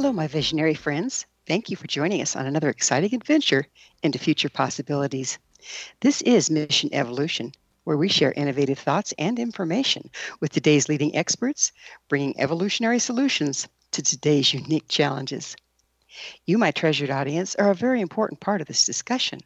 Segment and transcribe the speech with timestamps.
[0.00, 1.26] Hello, my visionary friends.
[1.46, 3.66] Thank you for joining us on another exciting adventure
[4.02, 5.38] into future possibilities.
[6.00, 7.52] This is Mission Evolution,
[7.84, 10.08] where we share innovative thoughts and information
[10.40, 11.72] with today's leading experts,
[12.08, 15.54] bringing evolutionary solutions to today's unique challenges.
[16.46, 19.40] You, my treasured audience, are a very important part of this discussion.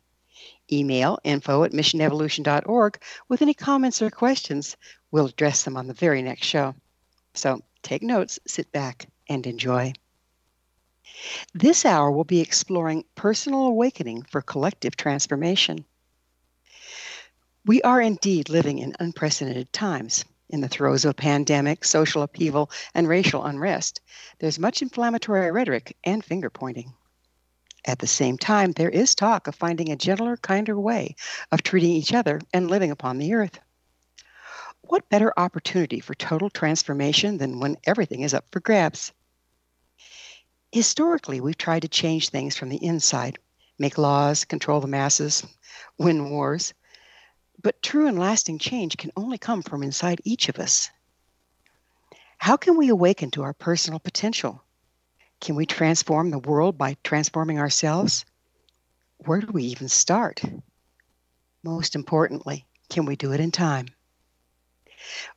[0.71, 4.77] Email info at missionevolution.org with any comments or questions.
[5.11, 6.77] We'll address them on the very next show.
[7.35, 9.95] So take notes, sit back, and enjoy.
[11.53, 15.85] This hour will be exploring personal awakening for collective transformation.
[17.67, 20.25] We are indeed living in unprecedented times.
[20.51, 24.01] In the throes of a pandemic, social upheaval, and racial unrest,
[24.39, 26.93] there's much inflammatory rhetoric and finger pointing.
[27.87, 31.17] At the same time, there is talk of finding a gentler, kinder way
[31.53, 33.59] of treating each other and living upon the earth.
[34.83, 39.13] What better opportunity for total transformation than when everything is up for grabs?
[40.75, 43.39] Historically, we've tried to change things from the inside,
[43.79, 45.47] make laws, control the masses,
[45.99, 46.75] win wars.
[47.63, 50.91] But true and lasting change can only come from inside each of us.
[52.39, 54.65] How can we awaken to our personal potential?
[55.41, 58.25] Can we transform the world by transforming ourselves?
[59.19, 60.43] Where do we even start?
[61.63, 63.91] Most importantly, can we do it in time?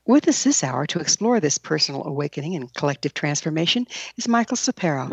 [0.04, 3.86] With us this hour to explore this personal awakening and collective transformation
[4.18, 5.12] is Michael Sapiro.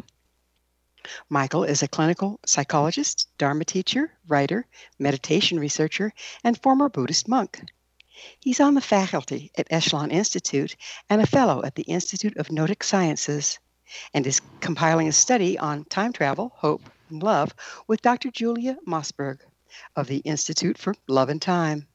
[1.28, 4.66] Michael is a clinical psychologist, Dharma teacher, writer,
[4.98, 7.60] meditation researcher, and former Buddhist monk.
[8.40, 10.76] He's on the faculty at Esalen Institute
[11.10, 13.58] and a fellow at the Institute of Noetic Sciences,
[14.14, 17.54] and is compiling a study on time travel, hope, and love
[17.86, 18.30] with Dr.
[18.30, 19.40] Julia Mossbridge
[19.96, 21.86] of the Institute for Love and Time.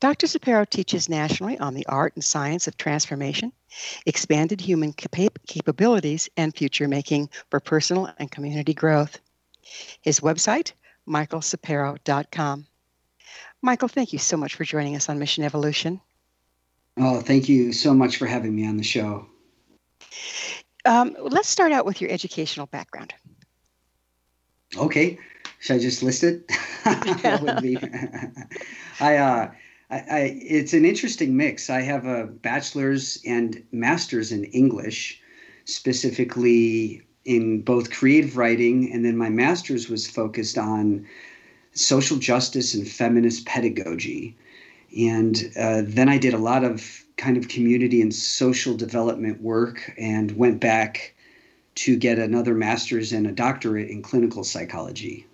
[0.00, 0.26] Dr.
[0.26, 3.52] Sapiro teaches nationally on the art and science of transformation,
[4.04, 9.18] expanded human capa- capabilities, and future making for personal and community growth.
[10.02, 10.72] His website,
[11.08, 12.66] michaelsapiro.com.
[13.62, 16.00] Michael, thank you so much for joining us on Mission Evolution.
[16.98, 19.26] Oh, thank you so much for having me on the show.
[20.84, 23.12] Um, let's start out with your educational background.
[24.76, 25.18] Okay.
[25.60, 26.50] Should I just list it?
[27.42, 27.78] would be.
[29.00, 29.50] I, uh,
[29.90, 31.70] I, I, it's an interesting mix.
[31.70, 35.20] I have a bachelor's and master's in English,
[35.64, 41.06] specifically in both creative writing, and then my master's was focused on
[41.72, 44.36] social justice and feminist pedagogy.
[44.96, 49.92] And uh, then I did a lot of kind of community and social development work
[49.98, 51.14] and went back
[51.76, 55.26] to get another master's and a doctorate in clinical psychology.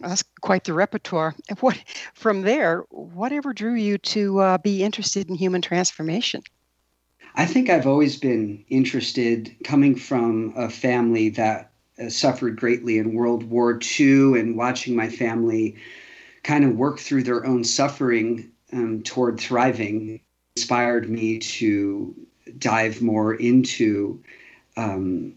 [0.00, 1.34] That's quite the repertoire.
[1.60, 1.78] What
[2.14, 2.84] from there?
[2.90, 6.42] Whatever drew you to uh, be interested in human transformation?
[7.34, 13.14] I think I've always been interested, coming from a family that uh, suffered greatly in
[13.14, 15.76] World War II and watching my family
[16.42, 20.20] kind of work through their own suffering um, toward thriving
[20.56, 22.14] inspired me to
[22.58, 24.22] dive more into
[24.76, 25.34] um,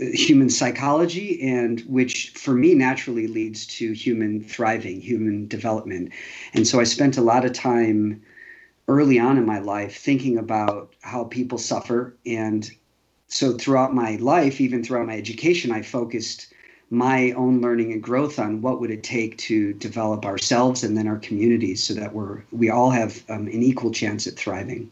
[0.00, 6.12] human psychology and which for me naturally leads to human thriving human development.
[6.54, 8.22] And so i spent a lot of time
[8.88, 12.16] early on in my life thinking about how people suffer.
[12.26, 12.68] And
[13.30, 16.52] so throughout my life even throughout my education i focused
[16.90, 21.06] my own learning and growth on what would it take to develop ourselves and then
[21.06, 24.90] our communities so that we're we all have um, an equal chance at thriving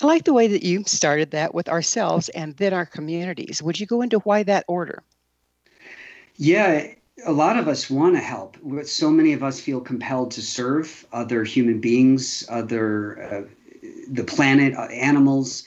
[0.00, 3.62] I like the way that you started that with ourselves and then our communities.
[3.62, 5.02] Would you go into why that order?
[6.36, 6.88] Yeah,
[7.24, 8.56] a lot of us want to help.
[8.84, 13.42] So many of us feel compelled to serve other human beings, other uh,
[14.08, 15.64] the planet, uh, animals.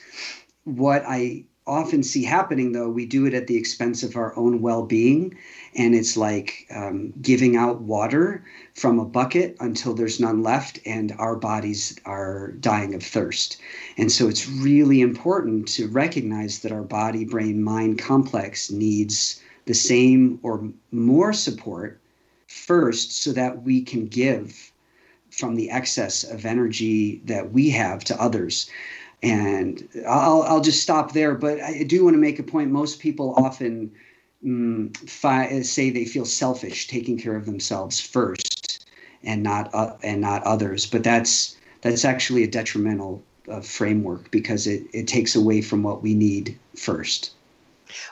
[0.64, 4.60] What I often see happening, though, we do it at the expense of our own
[4.60, 5.38] well-being,
[5.76, 8.44] and it's like um, giving out water
[8.74, 13.60] from a bucket until there's none left and our bodies are dying of thirst.
[13.96, 19.74] And so it's really important to recognize that our body brain mind complex needs the
[19.74, 22.00] same or more support
[22.48, 24.72] first so that we can give
[25.30, 28.68] from the excess of energy that we have to others.
[29.22, 32.70] And I'll, I'll just stop there, but I do want to make a point.
[32.70, 33.92] Most people often
[34.44, 38.86] mm, fi- say they feel selfish taking care of themselves first
[39.22, 44.66] and not uh, and not others but that's that's actually a detrimental uh, framework because
[44.66, 47.32] it, it takes away from what we need first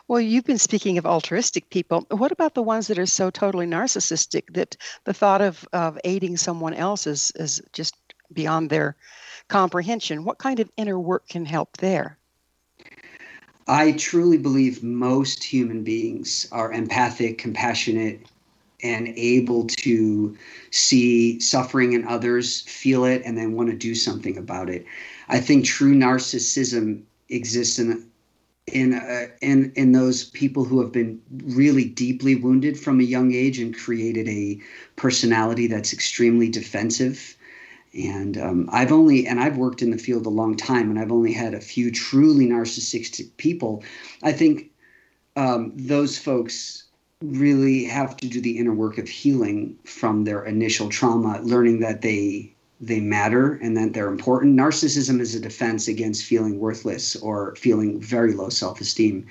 [0.09, 2.05] well, you've been speaking of altruistic people.
[2.11, 6.37] What about the ones that are so totally narcissistic that the thought of, of aiding
[6.37, 7.95] someone else is, is just
[8.33, 8.97] beyond their
[9.49, 10.25] comprehension?
[10.25, 12.19] What kind of inner work can help there?
[13.67, 18.27] I truly believe most human beings are empathic, compassionate,
[18.83, 20.37] and able to
[20.71, 24.87] see suffering in others, feel it, and then want to do something about it.
[25.29, 28.09] I think true narcissism exists in
[28.67, 33.35] in uh, in in those people who have been really deeply wounded from a young
[33.35, 34.61] age and created a
[34.97, 37.37] personality that's extremely defensive
[37.95, 41.13] and um, I've only, and I've worked in the field a long time, and I've
[41.13, 43.83] only had a few truly narcissistic people.
[44.23, 44.71] I think
[45.37, 46.85] um, those folks
[47.23, 52.03] really have to do the inner work of healing from their initial trauma, learning that
[52.03, 54.59] they they matter and that they're important.
[54.59, 59.27] Narcissism is a defense against feeling worthless or feeling very low self esteem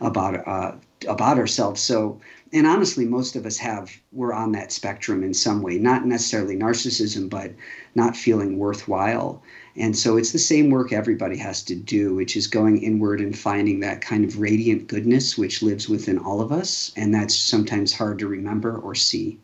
[0.00, 0.72] about uh,
[1.06, 1.80] about ourselves.
[1.80, 2.20] So
[2.52, 6.56] and honestly most of us have we're on that spectrum in some way not necessarily
[6.56, 7.52] narcissism but
[7.94, 9.42] not feeling worthwhile
[9.76, 13.38] and so it's the same work everybody has to do which is going inward and
[13.38, 17.92] finding that kind of radiant goodness which lives within all of us and that's sometimes
[17.92, 19.38] hard to remember or see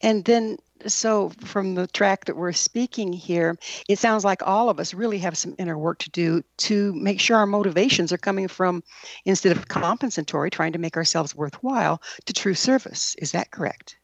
[0.00, 0.56] and then
[0.86, 3.56] so from the track that we're speaking here
[3.88, 7.20] it sounds like all of us really have some inner work to do to make
[7.20, 8.82] sure our motivations are coming from
[9.24, 13.14] instead of compensatory trying to make ourselves worthwhile to true service.
[13.18, 13.96] Is that correct?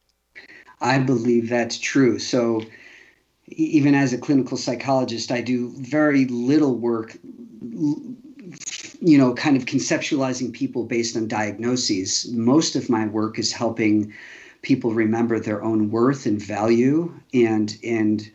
[0.81, 2.19] I believe that's true.
[2.19, 2.63] So
[3.47, 7.17] even as a clinical psychologist i do very little work
[9.01, 12.31] you know kind of conceptualizing people based on diagnoses.
[12.31, 14.13] Most of my work is helping
[14.61, 18.31] people remember their own worth and value and and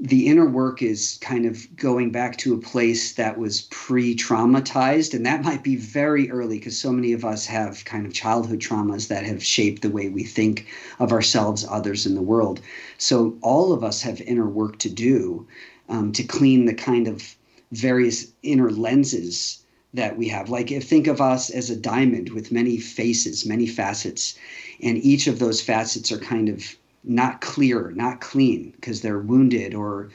[0.00, 5.24] the inner work is kind of going back to a place that was pre-traumatized and
[5.24, 9.08] that might be very early because so many of us have kind of childhood traumas
[9.08, 10.66] that have shaped the way we think
[10.98, 12.60] of ourselves others in the world
[12.98, 15.46] so all of us have inner work to do
[15.88, 17.36] um, to clean the kind of
[17.72, 20.48] various inner lenses that we have.
[20.48, 24.36] Like, if, think of us as a diamond with many faces, many facets,
[24.82, 26.62] and each of those facets are kind of
[27.04, 30.10] not clear, not clean, because they're wounded or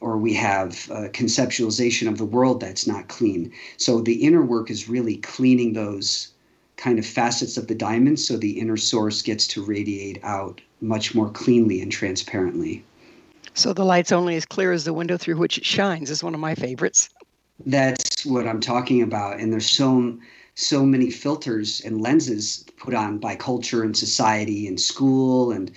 [0.00, 3.50] or we have a conceptualization of the world that's not clean.
[3.78, 6.28] So the inner work is really cleaning those
[6.76, 11.14] kind of facets of the diamond so the inner source gets to radiate out much
[11.14, 12.84] more cleanly and transparently.
[13.54, 16.34] So the light's only as clear as the window through which it shines is one
[16.34, 17.08] of my favorites.
[17.64, 19.38] That's what I'm talking about.
[19.38, 20.18] And there's so
[20.54, 25.72] so many filters and lenses put on by culture and society and school and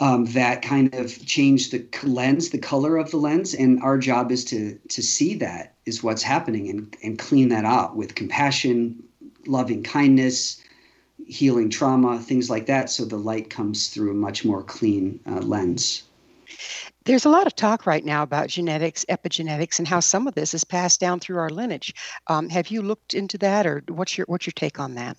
[0.00, 4.30] um, that kind of change the lens, the color of the lens, and our job
[4.30, 9.02] is to to see that is what's happening and and clean that out with compassion,
[9.46, 10.62] loving kindness,
[11.26, 15.40] healing trauma, things like that, so the light comes through a much more clean uh,
[15.40, 16.04] lens.
[17.08, 20.52] There's a lot of talk right now about genetics, epigenetics, and how some of this
[20.52, 21.94] is passed down through our lineage.
[22.26, 25.16] Um, have you looked into that, or what's your what's your take on that?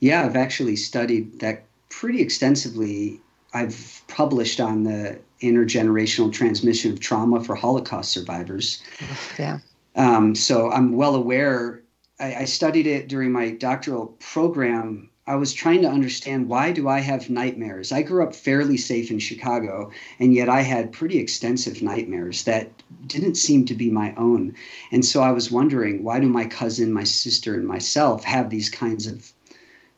[0.00, 3.20] Yeah, I've actually studied that pretty extensively.
[3.54, 8.82] I've published on the intergenerational transmission of trauma for Holocaust survivors.
[9.38, 9.60] Yeah.
[9.94, 11.82] Um, so I'm well aware.
[12.18, 16.88] I, I studied it during my doctoral program I was trying to understand why do
[16.88, 17.92] I have nightmares?
[17.92, 22.68] I grew up fairly safe in Chicago, and yet I had pretty extensive nightmares that
[23.06, 24.56] didn't seem to be my own.
[24.90, 28.68] And so I was wondering why do my cousin, my sister, and myself have these
[28.68, 29.32] kinds of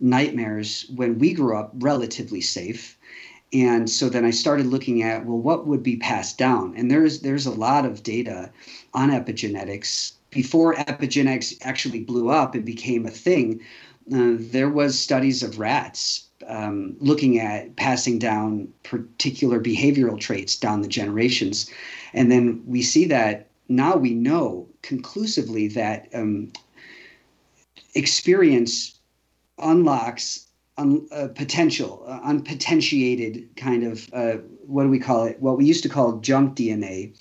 [0.00, 2.98] nightmares when we grew up relatively safe?
[3.54, 6.74] And so then I started looking at well, what would be passed down?
[6.76, 8.50] And there's there's a lot of data
[8.92, 13.60] on epigenetics before epigenetics actually blew up and became a thing
[14.14, 20.82] uh, there was studies of rats um, looking at passing down particular behavioral traits down
[20.82, 21.70] the generations,
[22.12, 26.52] and then we see that now we know conclusively that um,
[27.94, 28.98] experience
[29.58, 30.46] unlocks
[30.78, 35.40] un, uh, potential, uh, unpotentiated kind of uh, what do we call it?
[35.40, 37.14] What we used to call junk DNA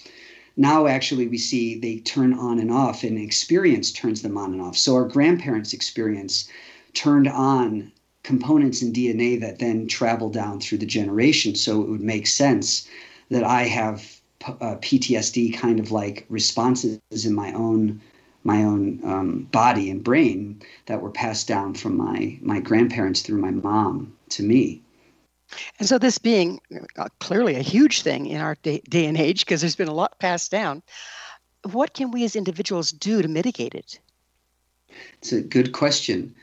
[0.57, 4.61] now actually we see they turn on and off and experience turns them on and
[4.61, 4.77] off.
[4.77, 6.50] So our grandparents experience
[6.93, 7.91] turned on
[8.24, 11.55] components in DNA that then travel down through the generation.
[11.55, 12.88] So it would make sense
[13.29, 18.01] that I have uh, PTSD kind of like responses in my own
[18.43, 23.39] my own um, body and brain that were passed down from my my grandparents through
[23.39, 24.81] my mom to me.
[25.79, 26.60] And so, this being
[26.98, 29.93] uh, clearly a huge thing in our day, day and age, because there's been a
[29.93, 30.81] lot passed down,
[31.71, 34.00] what can we as individuals do to mitigate it?
[35.17, 36.33] It's a good question.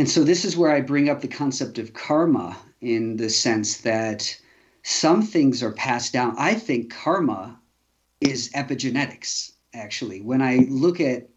[0.00, 3.82] And so this is where I bring up the concept of karma in the sense
[3.82, 4.34] that
[4.82, 6.34] some things are passed down.
[6.38, 7.60] I think karma
[8.22, 10.22] is epigenetics, actually.
[10.22, 11.28] When I look at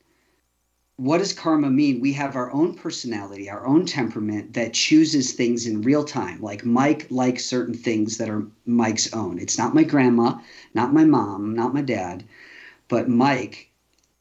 [0.96, 2.00] what does karma mean?
[2.00, 6.42] We have our own personality, our own temperament that chooses things in real time.
[6.42, 9.40] Like Mike likes certain things that are Mike's own.
[9.40, 10.40] It's not my grandma,
[10.74, 12.24] not my mom, not my dad,
[12.88, 13.73] but Mike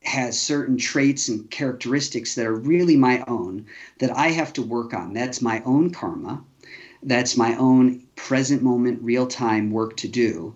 [0.05, 3.67] has certain traits and characteristics that are really my own
[3.99, 5.13] that I have to work on.
[5.13, 6.43] That's my own karma.
[7.03, 10.55] That's my own present moment, real time work to do.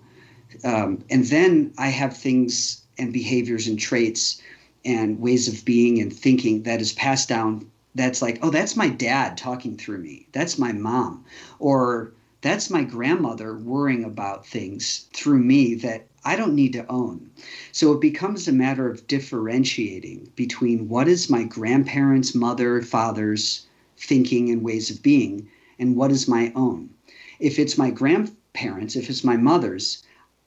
[0.64, 4.40] Um, and then I have things and behaviors and traits
[4.84, 7.70] and ways of being and thinking that is passed down.
[7.94, 10.28] That's like, oh, that's my dad talking through me.
[10.32, 11.24] That's my mom.
[11.58, 12.12] Or
[12.42, 17.30] that's my grandmother worrying about things through me that I don't need to own.
[17.71, 23.64] So it becomes a matter of differentiating between what is my grandparents, mother, father's
[23.97, 26.90] thinking and ways of being, and what is my own.
[27.38, 30.02] If it's my grandparents, if it's my mother's,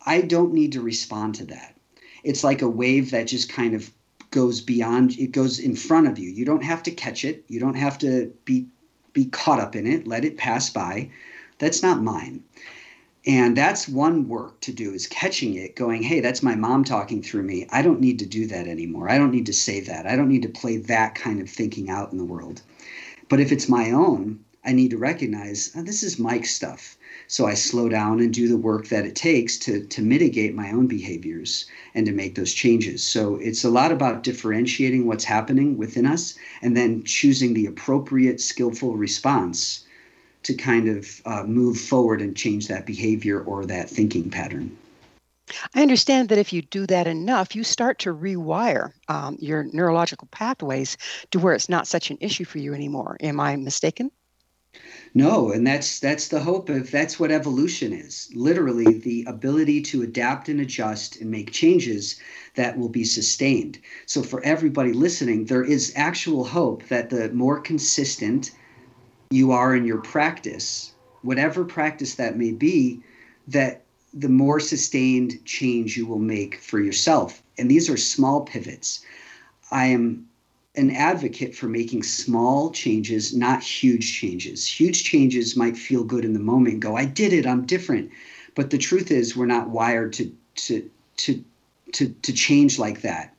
[0.05, 1.79] I don't need to respond to that.
[2.25, 3.89] It's like a wave that just kind of
[4.31, 6.29] goes beyond, it goes in front of you.
[6.29, 8.67] You don't have to catch it, you don't have to be
[9.13, 11.09] be caught up in it, let it pass by.
[11.57, 12.43] That's not mine.
[13.25, 17.21] And that's one work to do is catching it, going, hey, that's my mom talking
[17.21, 17.67] through me.
[17.69, 19.09] I don't need to do that anymore.
[19.09, 20.07] I don't need to say that.
[20.07, 22.61] I don't need to play that kind of thinking out in the world.
[23.27, 26.97] But if it's my own, I need to recognize oh, this is Mike's stuff.
[27.27, 30.71] So I slow down and do the work that it takes to, to mitigate my
[30.71, 33.03] own behaviors and to make those changes.
[33.03, 38.39] So it's a lot about differentiating what's happening within us and then choosing the appropriate,
[38.39, 39.83] skillful response
[40.43, 44.75] to kind of uh, move forward and change that behavior or that thinking pattern.
[45.73, 50.27] I understand that if you do that enough, you start to rewire um, your neurological
[50.31, 50.97] pathways
[51.31, 53.17] to where it's not such an issue for you anymore.
[53.21, 54.11] Am I mistaken?
[55.15, 58.29] No, and that's that's the hope of that's what evolution is.
[58.35, 62.19] Literally the ability to adapt and adjust and make changes
[62.55, 63.79] that will be sustained.
[64.05, 68.51] So for everybody listening, there is actual hope that the more consistent
[69.31, 73.03] you are in your practice, whatever practice that may be,
[73.47, 73.83] that
[74.13, 77.43] the more sustained change you will make for yourself.
[77.57, 79.05] And these are small pivots.
[79.69, 80.27] I am
[80.75, 84.65] an advocate for making small changes, not huge changes.
[84.65, 88.09] Huge changes might feel good in the moment, go, I did it, I'm different.
[88.55, 91.43] But the truth is we're not wired to to to
[91.93, 93.35] to, to change like that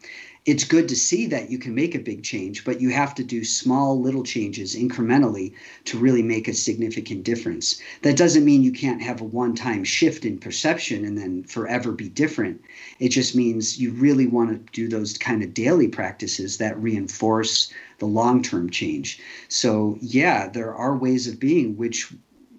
[0.47, 3.25] it's good to see that you can make a big change, but you have to
[3.25, 5.53] do small little changes incrementally
[5.85, 7.81] to really make a significant difference.
[8.03, 11.93] That doesn't mean you can't have a one time shift in perception and then forever
[11.93, 12.63] be different.
[12.99, 17.73] It just means you really want to do those kind of daily practices that reinforce
[17.99, 19.21] the long term change.
[19.49, 22.13] So, yeah, there are ways of being which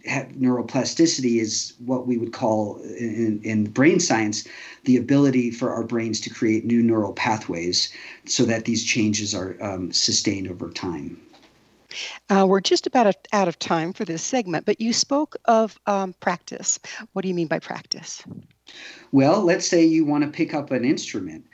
[0.06, 4.48] neuroplasticity is what we would call in, in brain science
[4.86, 7.94] the ability for our brains to create new neural pathways
[8.26, 11.22] so that these changes are um, sustained over time.
[12.30, 16.14] Uh, we're just about out of time for this segment, but you spoke of um,
[16.20, 16.80] practice.
[17.14, 18.24] What do you mean by practice?
[19.12, 21.46] Well, let's say you want to pick up an instrument.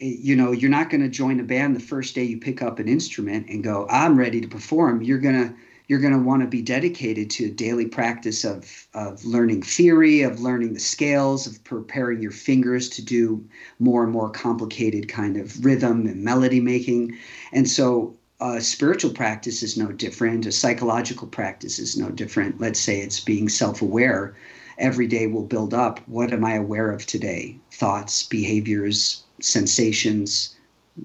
[0.00, 2.62] Eh, you know, you're not going to join a band the first day you pick
[2.62, 5.02] up an instrument and go, I'm ready to perform.
[5.02, 5.54] You're going to
[5.92, 10.22] you're going to want to be dedicated to a daily practice of, of learning theory,
[10.22, 13.46] of learning the scales, of preparing your fingers to do
[13.78, 17.14] more and more complicated kind of rhythm and melody making.
[17.52, 20.46] And so a spiritual practice is no different.
[20.46, 22.58] A psychological practice is no different.
[22.58, 24.34] Let's say it's being self aware.
[24.78, 26.00] Every day will build up.
[26.08, 27.58] What am I aware of today?
[27.70, 30.56] Thoughts, behaviors, sensations,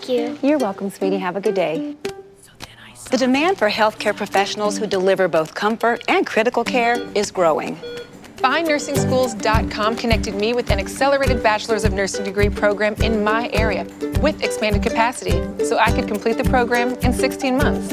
[0.07, 0.49] Thank you.
[0.49, 1.19] You're welcome, sweetie.
[1.19, 1.97] Have a good day.
[3.11, 7.77] The demand for healthcare professionals who deliver both comfort and critical care is growing.
[8.37, 13.85] FindNursingSchools.com connected me with an accelerated Bachelor's of Nursing degree program in my area
[14.21, 17.93] with expanded capacity so I could complete the program in 16 months.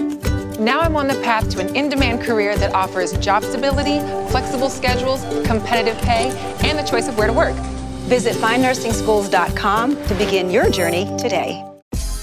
[0.60, 4.70] Now I'm on the path to an in demand career that offers job stability, flexible
[4.70, 6.29] schedules, competitive pay,
[6.63, 7.55] and the choice of where to work.
[8.05, 11.73] Visit FindNursingSchools.com to begin your journey today.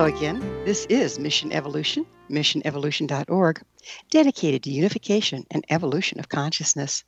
[0.00, 0.40] Hello again.
[0.64, 3.62] This is Mission Evolution, missionevolution.org,
[4.08, 7.04] dedicated to unification and evolution of consciousness.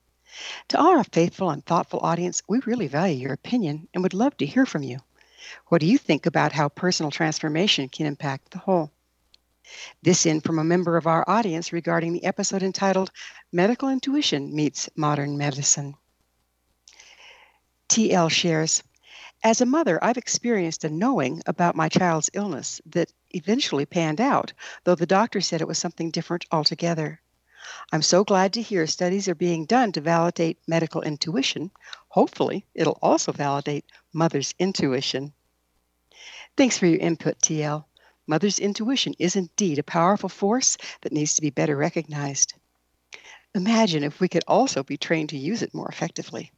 [0.68, 4.44] To our faithful and thoughtful audience, we really value your opinion and would love to
[4.44, 4.98] hear from you.
[5.68, 8.92] What do you think about how personal transformation can impact the whole?
[10.02, 13.10] This in from a member of our audience regarding the episode entitled
[13.50, 15.94] Medical Intuition Meets Modern Medicine.
[17.88, 18.82] TL shares,
[19.42, 24.52] as a mother, I've experienced a knowing about my child's illness that eventually panned out,
[24.84, 27.20] though the doctor said it was something different altogether.
[27.92, 31.70] I'm so glad to hear studies are being done to validate medical intuition.
[32.08, 35.32] Hopefully, it'll also validate mother's intuition.
[36.56, 37.84] Thanks for your input, TL.
[38.26, 42.54] Mother's intuition is indeed a powerful force that needs to be better recognized.
[43.54, 46.52] Imagine if we could also be trained to use it more effectively.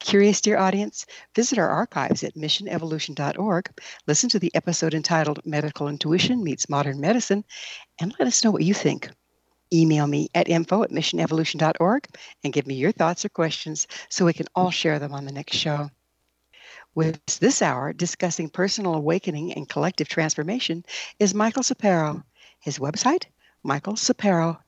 [0.00, 1.06] Curious, dear audience?
[1.34, 7.44] Visit our archives at missionevolution.org, listen to the episode entitled Medical Intuition Meets Modern Medicine,
[8.00, 9.10] and let us know what you think.
[9.72, 12.06] Email me at info at missionevolution.org
[12.44, 15.32] and give me your thoughts or questions so we can all share them on the
[15.32, 15.90] next show.
[16.94, 20.84] With this hour discussing personal awakening and collective transformation
[21.18, 22.22] is Michael Sapiro.
[22.60, 23.24] His website,
[23.66, 24.58] michaelsapiro.com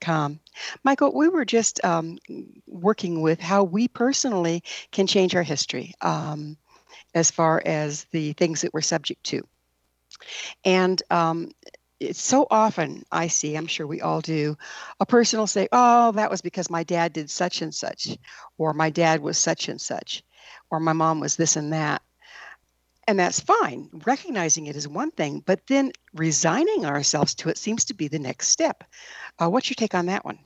[0.00, 0.40] com.
[0.84, 2.18] Michael, we were just um,
[2.66, 4.62] working with how we personally
[4.92, 6.56] can change our history um,
[7.14, 9.42] as far as the things that we're subject to.
[10.64, 11.52] And um,
[12.00, 14.56] it's so often I see, I'm sure we all do,
[15.00, 18.16] a person will say, Oh, that was because my dad did such and such,
[18.58, 20.22] or my dad was such and such,
[20.70, 22.02] or my mom was this and that
[23.08, 23.88] and that's fine.
[24.04, 28.18] Recognizing it is one thing, but then resigning ourselves to it seems to be the
[28.18, 28.84] next step.
[29.38, 30.38] Uh, what's your take on that one?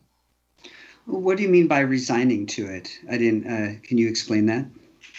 [1.06, 2.96] What do you mean by resigning to it?
[3.10, 3.46] I didn't.
[3.46, 4.66] Uh, can you explain that?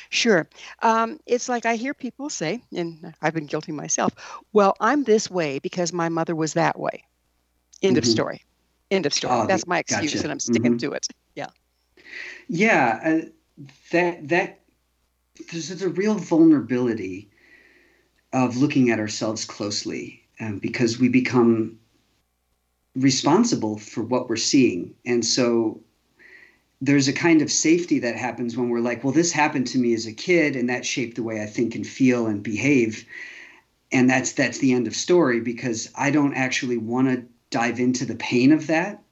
[0.09, 0.47] Sure.
[0.81, 4.13] Um, it's like I hear people say, and I've been guilty myself.
[4.53, 7.03] Well, I'm this way because my mother was that way.
[7.81, 7.97] End mm-hmm.
[7.97, 8.41] of story.
[8.89, 9.33] End of story.
[9.33, 10.23] Oh, That's my excuse, gotcha.
[10.23, 10.89] and I'm sticking mm-hmm.
[10.89, 11.07] to it.
[11.35, 11.47] Yeah.
[12.47, 14.59] Yeah, uh, that that
[15.51, 17.29] there's, there's a real vulnerability
[18.33, 21.79] of looking at ourselves closely um, because we become
[22.95, 25.79] responsible for what we're seeing, and so
[26.81, 29.93] there's a kind of safety that happens when we're like, well, this happened to me
[29.93, 33.05] as a kid, and that shaped the way I think and feel and behave,
[33.91, 38.05] and that's that's the end of story because I don't actually want to dive into
[38.05, 39.03] the pain of that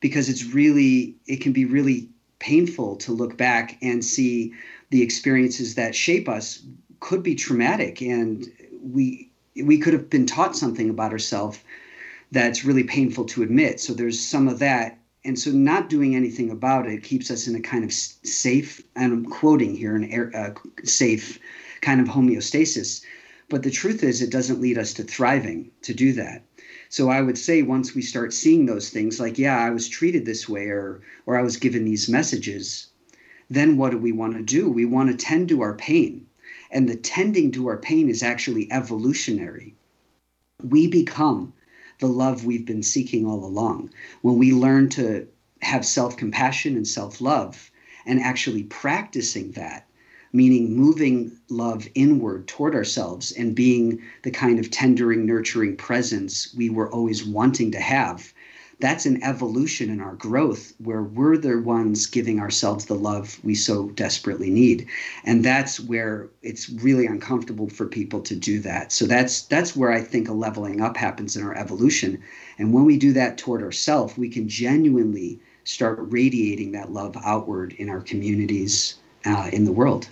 [0.00, 2.08] because it's really it can be really
[2.40, 4.52] painful to look back and see
[4.90, 6.62] the experiences that shape us
[7.00, 8.46] could be traumatic and
[8.82, 9.30] we
[9.64, 11.58] we could have been taught something about ourselves
[12.30, 16.50] that's really painful to admit so there's some of that and so not doing anything
[16.50, 20.30] about it keeps us in a kind of safe and i'm quoting here an air,
[20.34, 20.50] uh,
[20.84, 21.38] safe
[21.80, 23.02] kind of homeostasis
[23.48, 26.44] but the truth is it doesn't lead us to thriving to do that
[26.90, 30.24] so I would say once we start seeing those things, like, yeah, I was treated
[30.24, 32.86] this way or or I was given these messages,
[33.50, 34.70] then what do we want to do?
[34.70, 36.26] We want to tend to our pain.
[36.70, 39.74] And the tending to our pain is actually evolutionary.
[40.62, 41.52] We become
[42.00, 43.90] the love we've been seeking all along.
[44.22, 45.26] When we learn to
[45.62, 47.70] have self compassion and self love
[48.06, 49.88] and actually practicing that,
[50.32, 56.70] meaning moving love inward toward ourselves and being the kind of tendering, nurturing presence we
[56.70, 58.32] were always wanting to have.
[58.80, 63.56] That's an evolution in our growth where we're the ones giving ourselves the love we
[63.56, 64.86] so desperately need.
[65.24, 68.92] And that's where it's really uncomfortable for people to do that.
[68.92, 72.22] So that's that's where I think a leveling up happens in our evolution.
[72.58, 77.74] And when we do that toward ourselves, we can genuinely start radiating that love outward
[77.78, 80.08] in our communities, uh, in the world.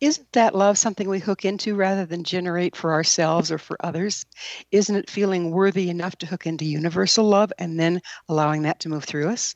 [0.00, 4.26] Isn't that love something we hook into rather than generate for ourselves or for others?
[4.70, 8.88] Isn't it feeling worthy enough to hook into universal love and then allowing that to
[8.88, 9.54] move through us?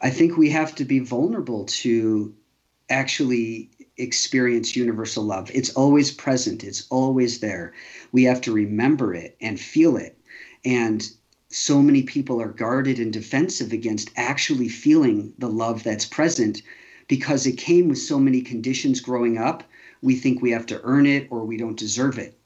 [0.00, 2.34] I think we have to be vulnerable to
[2.90, 5.50] actually experience universal love.
[5.54, 7.72] It's always present, it's always there.
[8.12, 10.18] We have to remember it and feel it.
[10.64, 11.08] And
[11.48, 16.62] so many people are guarded and defensive against actually feeling the love that's present
[17.08, 19.62] because it came with so many conditions growing up.
[20.02, 22.38] We think we have to earn it or we don't deserve it.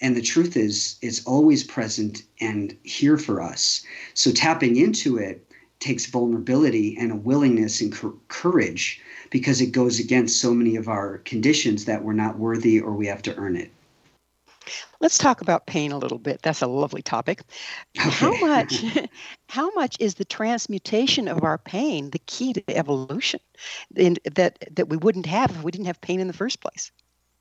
[0.00, 3.82] And the truth is, it's always present and here for us.
[4.14, 5.44] So tapping into it
[5.80, 7.94] takes vulnerability and a willingness and
[8.28, 12.92] courage because it goes against so many of our conditions that we're not worthy or
[12.92, 13.72] we have to earn it.
[15.00, 16.42] Let's talk about pain a little bit.
[16.42, 17.42] That's a lovely topic.
[17.96, 18.84] How much
[19.48, 23.40] how much is the transmutation of our pain the key to evolution
[23.96, 26.90] in, that that we wouldn't have if we didn't have pain in the first place?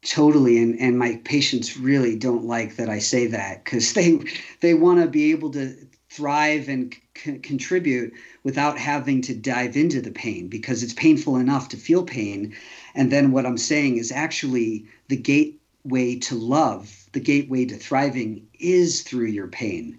[0.05, 4.19] Totally, and and my patients really don't like that I say that because they
[4.61, 5.75] they want to be able to
[6.09, 8.13] thrive and c- contribute
[8.43, 12.55] without having to dive into the pain because it's painful enough to feel pain,
[12.95, 18.45] and then what I'm saying is actually the gateway to love the gateway to thriving
[18.59, 19.97] is through your pain.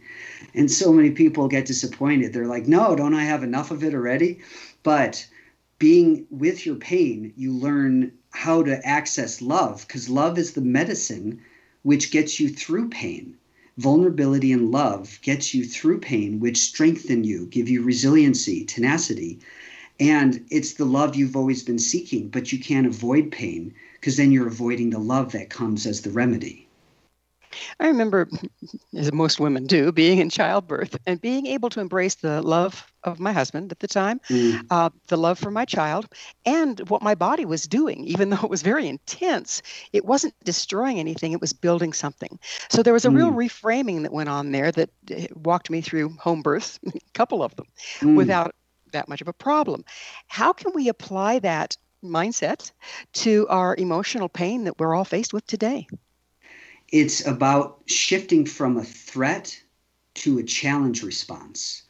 [0.55, 2.33] And so many people get disappointed.
[2.33, 4.39] They're like, no, don't I have enough of it already?
[4.85, 5.27] But
[5.81, 11.41] being with your pain, you learn how to access love because love is the medicine
[11.83, 13.37] which gets you through pain.
[13.79, 19.41] Vulnerability and love gets you through pain, which strengthen you, give you resiliency, tenacity.
[19.99, 24.31] And it's the love you've always been seeking, but you can't avoid pain because then
[24.31, 26.68] you're avoiding the love that comes as the remedy.
[27.81, 28.29] I remember,
[28.97, 33.21] as most women do, being in childbirth and being able to embrace the love of
[33.21, 34.61] my husband at the time, mm.
[34.71, 36.07] uh, the love for my child,
[36.45, 39.63] and what my body was doing, even though it was very intense.
[39.93, 42.39] It wasn't destroying anything, it was building something.
[42.69, 43.17] So there was a mm.
[43.17, 47.43] real reframing that went on there that uh, walked me through home births, a couple
[47.43, 47.67] of them,
[48.01, 48.17] mm.
[48.17, 48.55] without
[48.93, 49.85] that much of a problem.
[50.29, 52.71] How can we apply that mindset
[53.13, 55.87] to our emotional pain that we're all faced with today?
[56.91, 59.61] It's about shifting from a threat
[60.15, 61.83] to a challenge response.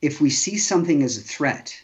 [0.00, 1.74] If we see something as a threat,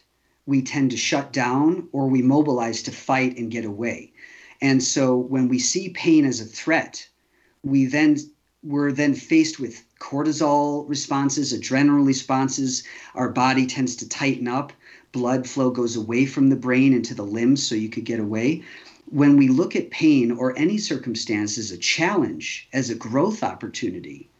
[0.46, 4.12] we tend to shut down or we mobilize to fight and get away.
[4.60, 7.08] And so when we see pain as a threat,
[7.62, 8.16] we then
[8.62, 12.84] we're then faced with cortisol responses, adrenaline responses.
[13.16, 14.72] Our body tends to tighten up.
[15.10, 18.62] Blood flow goes away from the brain into the limbs so you could get away
[19.12, 24.30] when we look at pain or any circumstance as a challenge, as a growth opportunity,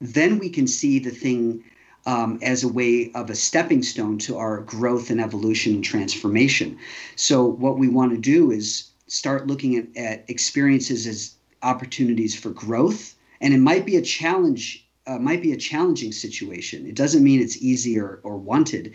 [0.00, 1.62] then we can see the thing
[2.04, 6.76] um, as a way of a stepping stone to our growth and evolution and transformation.
[7.14, 12.50] So, what we want to do is start looking at, at experiences as opportunities for
[12.50, 13.14] growth.
[13.40, 16.86] And it might be a challenge, uh, might be a challenging situation.
[16.86, 18.94] It doesn't mean it's easy or, or wanted,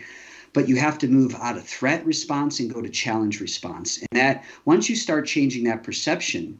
[0.52, 3.98] but you have to move out of threat response and go to challenge response.
[3.98, 6.58] And that once you start changing that perception,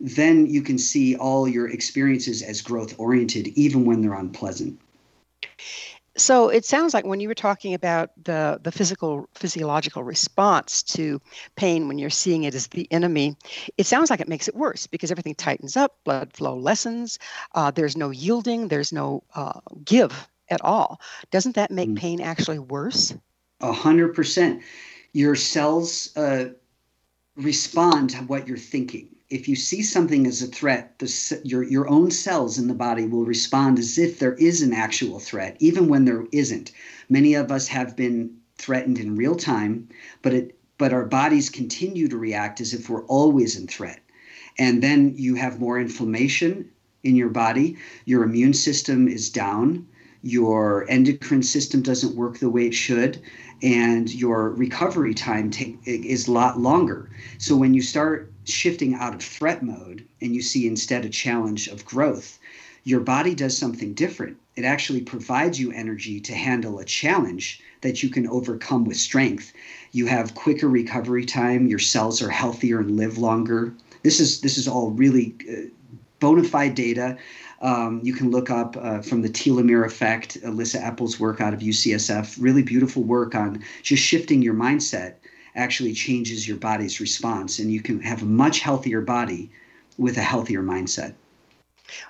[0.00, 4.78] then you can see all your experiences as growth oriented, even when they're unpleasant.
[6.16, 11.20] So it sounds like when you were talking about the the physical physiological response to
[11.56, 13.36] pain when you're seeing it as the enemy,
[13.76, 17.18] it sounds like it makes it worse because everything tightens up, blood flow lessens,
[17.56, 21.00] uh, there's no yielding, there's no uh, give at all.
[21.30, 21.96] Doesn't that make mm.
[21.96, 23.14] pain actually worse?
[23.60, 24.62] A hundred percent.
[25.12, 26.50] Your cells uh,
[27.36, 31.88] respond to what you're thinking if you see something as a threat, the, your, your
[31.88, 35.88] own cells in the body will respond as if there is an actual threat, even
[35.88, 36.70] when there isn't.
[37.08, 39.88] Many of us have been threatened in real time,
[40.22, 44.00] but it but our bodies continue to react as if we're always in threat.
[44.58, 46.70] And then you have more inflammation
[47.04, 47.76] in your body,
[48.06, 49.86] your immune system is down,
[50.24, 53.20] your endocrine system doesn't work the way it should,
[53.62, 57.10] and your recovery time take, is a lot longer.
[57.36, 61.68] So when you start shifting out of threat mode and you see instead a challenge
[61.68, 62.38] of growth,
[62.84, 64.38] your body does something different.
[64.56, 69.52] It actually provides you energy to handle a challenge that you can overcome with strength.
[69.92, 73.74] You have quicker recovery time, your cells are healthier and live longer.
[74.02, 75.68] This is this is all really uh,
[76.20, 77.18] bona fide data.
[77.64, 81.60] Um, you can look up uh, from the telomere effect, Elissa Epel's work out of
[81.60, 82.36] UCSF.
[82.38, 85.14] Really beautiful work on just shifting your mindset
[85.56, 89.50] actually changes your body's response, and you can have a much healthier body
[89.96, 91.14] with a healthier mindset.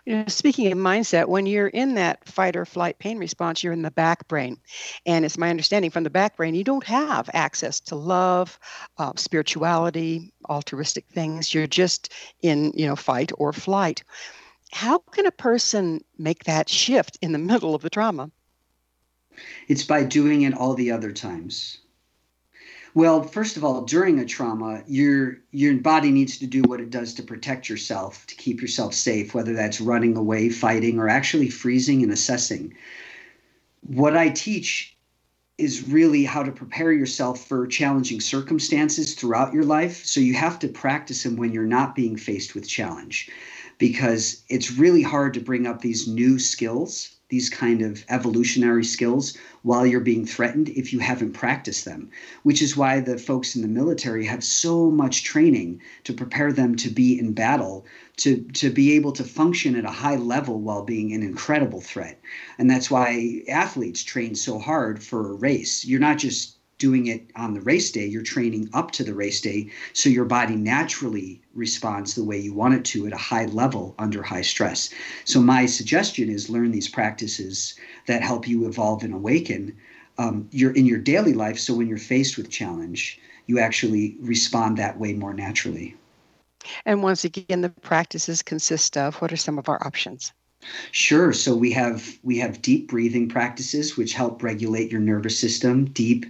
[0.07, 3.73] You know, speaking of mindset, when you're in that fight or flight pain response, you're
[3.73, 4.57] in the back brain.
[5.07, 8.59] And it's my understanding from the back brain, you don't have access to love,
[8.99, 11.55] uh, spirituality, altruistic things.
[11.55, 12.13] You're just
[12.43, 14.03] in, you know, fight or flight.
[14.73, 18.31] How can a person make that shift in the middle of the trauma?
[19.69, 21.79] It's by doing it all the other times.
[22.95, 26.91] Well, first of all, during a trauma, your your body needs to do what it
[26.91, 31.51] does to protect yourself, to keep yourself safe, whether that's running away, fighting, or actually
[31.51, 32.75] freezing and assessing.
[33.81, 34.97] What I teach
[35.59, 40.05] is really how to prepare yourself for challenging circumstances throughout your life.
[40.05, 43.31] So you have to practice them when you're not being faced with challenge
[43.79, 49.37] because it's really hard to bring up these new skills these kind of evolutionary skills
[49.63, 52.11] while you're being threatened if you haven't practiced them,
[52.43, 56.77] which is why the folks in the military have so much training to prepare them
[56.77, 57.87] to be in battle,
[58.19, 62.21] to, to be able to function at a high level while being an incredible threat.
[62.59, 65.85] And that's why athletes train so hard for a race.
[65.85, 69.41] You're not just doing it on the race day, you're training up to the race
[69.41, 73.47] day so your body naturally responds the way you want it to at a high
[73.47, 74.91] level under high stress.
[75.25, 77.75] So, my suggestion is learn these practices
[78.07, 79.77] that help you evolve and awaken
[80.19, 84.79] um, your, in your daily life so when you're faced with challenge, you actually respond
[84.79, 85.97] that way more naturally.
[86.87, 90.33] And once again, the practices consist of what are some of our options?
[90.93, 91.33] Sure.
[91.33, 96.25] So we have we have deep breathing practices which help regulate your nervous system, deep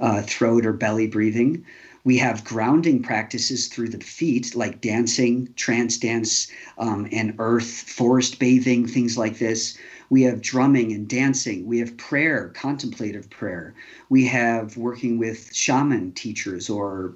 [0.00, 1.64] uh, throat or belly breathing.
[2.04, 8.38] We have grounding practices through the feet, like dancing, trance dance, um, and earth, forest
[8.38, 9.76] bathing, things like this.
[10.08, 11.66] We have drumming and dancing.
[11.66, 13.74] We have prayer, contemplative prayer.
[14.08, 17.14] We have working with shaman teachers or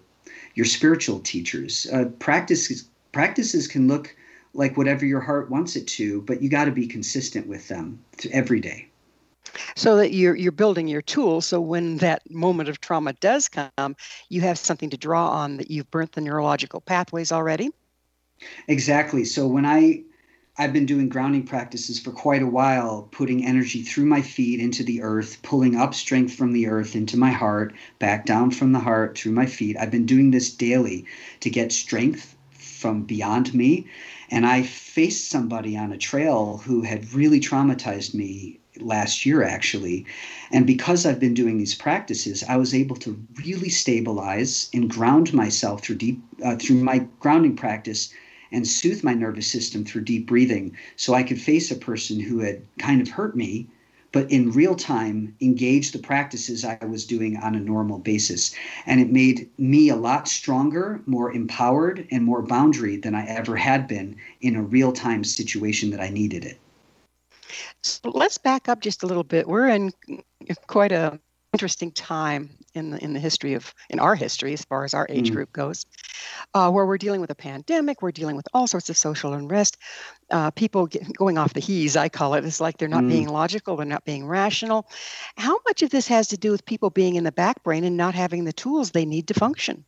[0.55, 1.87] your spiritual teachers.
[1.91, 4.15] Uh, practices practices can look
[4.53, 7.99] like whatever your heart wants it to, but you got to be consistent with them
[8.31, 8.89] every day
[9.77, 11.47] so that you're you're building your tools.
[11.47, 13.97] So when that moment of trauma does come
[14.29, 17.71] you have something to draw on that you've burnt the neurological pathways already.
[18.69, 19.25] Exactly.
[19.25, 20.03] So when i
[20.59, 24.85] i've been doing grounding practices for quite a while putting energy through my feet into
[24.85, 28.79] the earth pulling up strength from the earth into my heart back down from the
[28.79, 29.77] heart through my feet.
[29.79, 31.07] I've been doing this daily
[31.41, 33.87] to get strength from beyond me.
[34.31, 40.07] And i faced somebody on a trail who had really traumatized me last year actually.
[40.51, 45.33] And because i've been doing these practices i was able to really stabilize and ground
[45.33, 48.13] myself through deep uh, through my grounding practice
[48.51, 52.41] and soothe my nervous system through deep breathing so i could face a person who
[52.41, 53.67] had kind of hurt me
[54.13, 58.55] but in real time engage the practices i was doing on a normal basis.
[58.85, 63.57] And it made me a lot stronger more empowered and more boundary than i ever
[63.57, 66.59] had been in a real time situation that i needed it
[67.83, 69.47] so let's back up just a little bit.
[69.49, 69.93] We're in
[70.67, 71.19] quite a
[71.53, 75.07] interesting time in the in the history of in our history as far as our
[75.11, 75.35] age Mm.
[75.35, 75.85] group goes,
[76.55, 79.77] uh, where we're dealing with a pandemic, we're dealing with all sorts of social unrest,
[80.31, 81.95] uh, people get, going off the hees.
[81.95, 82.45] I call it.
[82.47, 83.09] It's like they're not Mm.
[83.09, 84.89] being logical, they're not being rational.
[85.37, 87.97] How much of this has to do with people being in the back brain and
[87.99, 89.85] not having the tools they need to function?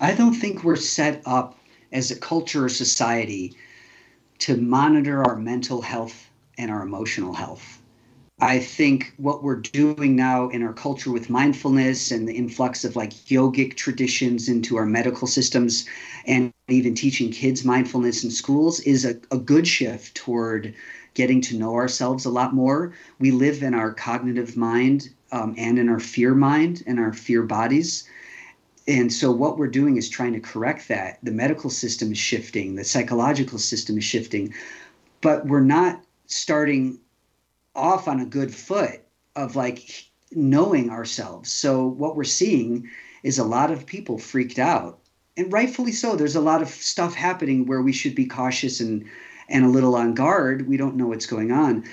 [0.00, 1.58] I don't think we're set up
[1.92, 3.54] as a culture or society
[4.40, 7.80] to monitor our mental health and our emotional health.
[8.42, 12.96] I think what we're doing now in our culture with mindfulness and the influx of
[12.96, 15.84] like yogic traditions into our medical systems
[16.26, 20.74] and even teaching kids mindfulness in schools is a, a good shift toward
[21.12, 22.94] getting to know ourselves a lot more.
[23.18, 27.42] We live in our cognitive mind um, and in our fear mind and our fear
[27.42, 28.04] bodies.
[28.90, 31.20] And so, what we're doing is trying to correct that.
[31.22, 34.52] The medical system is shifting, the psychological system is shifting,
[35.20, 36.98] but we're not starting
[37.76, 39.00] off on a good foot
[39.36, 41.52] of like knowing ourselves.
[41.52, 42.90] So, what we're seeing
[43.22, 44.98] is a lot of people freaked out,
[45.36, 46.16] and rightfully so.
[46.16, 49.04] There's a lot of stuff happening where we should be cautious and
[49.48, 50.66] and a little on guard.
[50.66, 51.84] We don't know what's going on,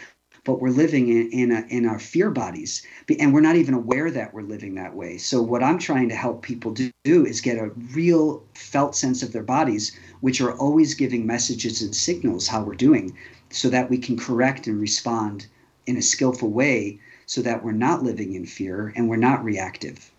[0.47, 2.81] but we're living in in, a, in our fear bodies,
[3.19, 5.17] and we're not even aware that we're living that way.
[5.17, 9.21] So, what I'm trying to help people do, do is get a real felt sense
[9.21, 13.15] of their bodies, which are always giving messages and signals how we're doing,
[13.49, 15.47] so that we can correct and respond
[15.85, 20.11] in a skillful way, so that we're not living in fear and we're not reactive.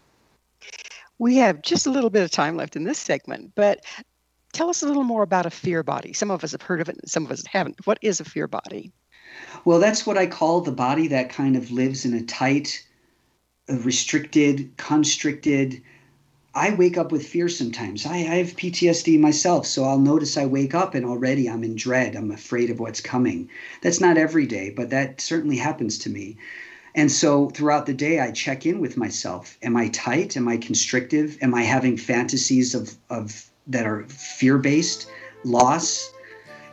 [1.19, 3.83] We have just a little bit of time left in this segment, but
[4.53, 6.13] tell us a little more about a fear body.
[6.13, 7.87] Some of us have heard of it, and some of us haven't.
[7.87, 8.93] What is a fear body?
[9.65, 12.87] Well, that's what I call the body that kind of lives in a tight,
[13.69, 15.83] uh, restricted, constricted.
[16.55, 18.07] I wake up with fear sometimes.
[18.07, 21.77] I, I have PTSD myself, so I'll notice I wake up and already I'm in
[21.77, 22.17] dread.
[22.17, 23.49] I'm afraid of what's coming.
[23.83, 26.37] That's not every day, but that certainly happens to me.
[26.95, 29.57] And so throughout the day, I check in with myself.
[29.63, 30.37] Am I tight?
[30.37, 31.39] Am I constrictive?
[31.41, 35.09] Am I having fantasies of, of that are fear based,
[35.45, 36.13] loss?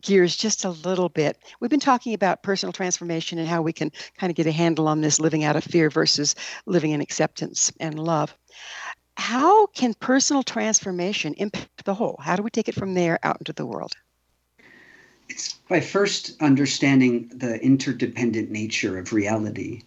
[0.00, 1.38] gears just a little bit.
[1.60, 4.88] We've been talking about personal transformation and how we can kind of get a handle
[4.88, 6.34] on this living out of fear versus
[6.66, 8.36] living in acceptance and love.
[9.16, 12.18] How can personal transformation impact the whole?
[12.20, 13.94] How do we take it from there out into the world?
[15.28, 19.82] It's by first understanding the interdependent nature of reality,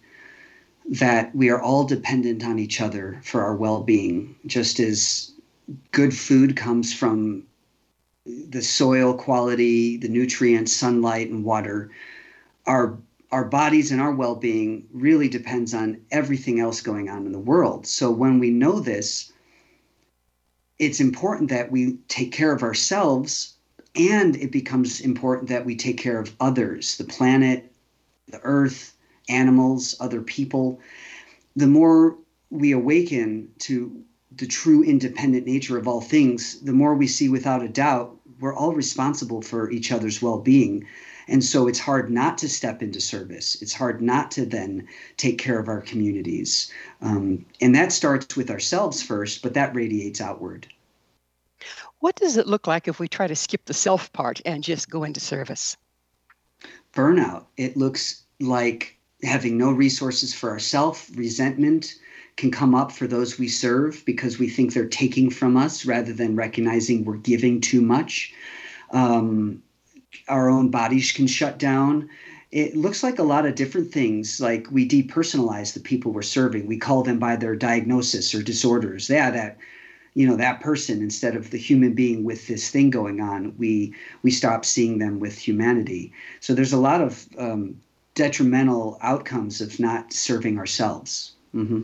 [0.88, 5.32] that we are all dependent on each other for our well being, just as
[5.90, 7.44] good food comes from
[8.24, 11.90] the soil quality, the nutrients, sunlight, and water.
[12.66, 12.98] Our
[13.32, 17.86] our bodies and our well-being really depends on everything else going on in the world.
[17.86, 19.32] So when we know this,
[20.78, 23.51] it's important that we take care of ourselves
[23.94, 27.72] and it becomes important that we take care of others, the planet,
[28.28, 28.94] the earth,
[29.28, 30.80] animals, other people.
[31.56, 32.16] The more
[32.50, 34.02] we awaken to
[34.36, 38.54] the true independent nature of all things, the more we see without a doubt we're
[38.54, 40.86] all responsible for each other's well being.
[41.28, 43.56] And so it's hard not to step into service.
[43.62, 46.70] It's hard not to then take care of our communities.
[47.00, 50.66] Um, and that starts with ourselves first, but that radiates outward.
[52.02, 54.90] What does it look like if we try to skip the self part and just
[54.90, 55.76] go into service?
[56.92, 57.44] Burnout.
[57.56, 61.94] It looks like having no resources for ourselves, resentment
[62.36, 66.12] can come up for those we serve because we think they're taking from us rather
[66.12, 68.34] than recognizing we're giving too much.
[68.90, 69.62] Um,
[70.26, 72.10] our own bodies can shut down.
[72.50, 74.40] It looks like a lot of different things.
[74.40, 76.66] Like we depersonalize the people we're serving.
[76.66, 79.08] We call them by their diagnosis or disorders.
[79.08, 79.58] Yeah, that
[80.14, 83.54] you know that person instead of the human being with this thing going on.
[83.58, 86.12] We we stop seeing them with humanity.
[86.40, 87.80] So there's a lot of um,
[88.14, 91.32] detrimental outcomes of not serving ourselves.
[91.54, 91.82] Mm-hmm.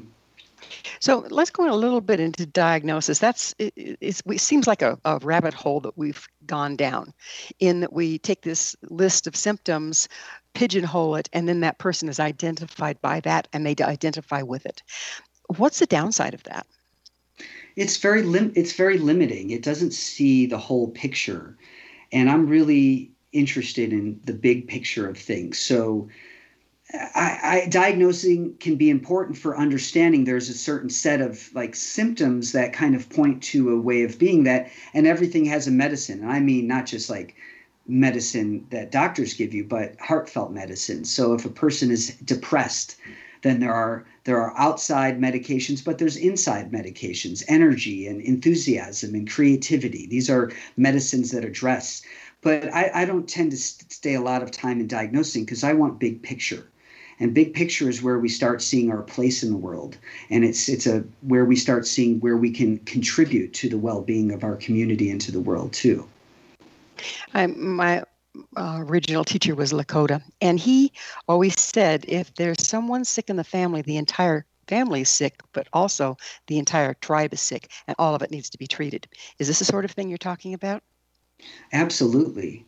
[1.00, 3.18] So let's go a little bit into diagnosis.
[3.18, 7.14] That's it, it seems like a, a, rabbit hole that we've gone down,
[7.58, 10.08] in that we take this list of symptoms,
[10.54, 14.82] pigeonhole it, and then that person is identified by that, and they identify with it.
[15.56, 16.66] What's the downside of that?
[17.78, 19.50] It's very lim- it's very limiting.
[19.50, 21.56] It doesn't see the whole picture,
[22.10, 25.58] and I'm really interested in the big picture of things.
[25.58, 26.08] So
[26.92, 32.52] I, I, diagnosing can be important for understanding there's a certain set of like symptoms
[32.52, 36.20] that kind of point to a way of being that and everything has a medicine
[36.20, 37.34] and i mean not just like
[37.86, 42.96] medicine that doctors give you but heartfelt medicine so if a person is depressed
[43.42, 49.30] then there are there are outside medications but there's inside medications energy and enthusiasm and
[49.30, 50.06] creativity.
[50.06, 52.02] These are medicines that address
[52.40, 55.72] but I, I don't tend to stay a lot of time in diagnosing because i
[55.72, 56.68] want big picture.
[57.20, 59.96] And big picture is where we start seeing our place in the world.
[60.30, 64.30] And it's it's a where we start seeing where we can contribute to the well-being
[64.30, 66.06] of our community and to the world too.
[67.34, 68.04] I, my
[68.56, 70.92] uh, original teacher was lakota and he
[71.26, 75.66] always said if there's someone sick in the family the entire family is sick but
[75.72, 76.16] also
[76.46, 79.08] the entire tribe is sick and all of it needs to be treated
[79.38, 80.82] is this the sort of thing you're talking about
[81.72, 82.66] absolutely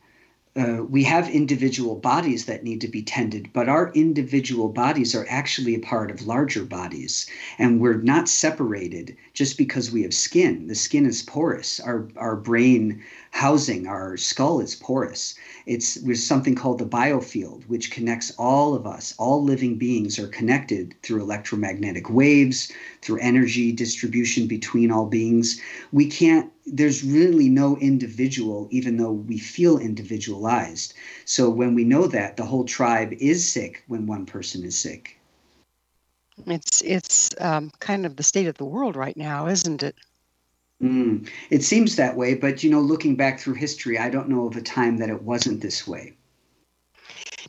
[0.57, 5.27] uh, we have individual bodies that need to be tended, but our individual bodies are
[5.29, 7.31] actually a part of larger bodies.
[7.59, 10.67] And we're not separated just because we have skin.
[10.67, 11.79] The skin is porous.
[11.79, 13.01] Our, our brain
[13.31, 15.35] housing, our skull is porous.
[15.67, 19.15] It's there's something called the biofield, which connects all of us.
[19.19, 22.71] All living beings are connected through electromagnetic waves,
[23.03, 25.61] through energy distribution between all beings.
[25.93, 30.95] We can't there's really no individual, even though we feel individualized.
[31.25, 35.19] So when we know that, the whole tribe is sick when one person is sick.
[36.47, 39.97] It's it's um, kind of the state of the world right now, isn't it?
[40.83, 44.47] Mm, it seems that way, but you know, looking back through history, I don't know
[44.47, 46.15] of a time that it wasn't this way.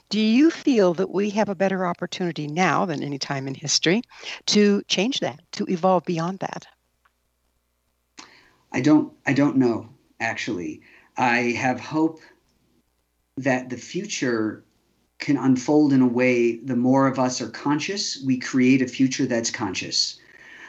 [0.10, 4.02] Do you feel that we have a better opportunity now than any time in history
[4.48, 6.68] to change that, to evolve beyond that?
[8.74, 10.82] I don't I don't know actually.
[11.18, 12.20] I have hope
[13.38, 14.64] that the future
[15.20, 19.26] can unfold in a way the more of us are conscious, we create a future
[19.26, 20.20] that's conscious.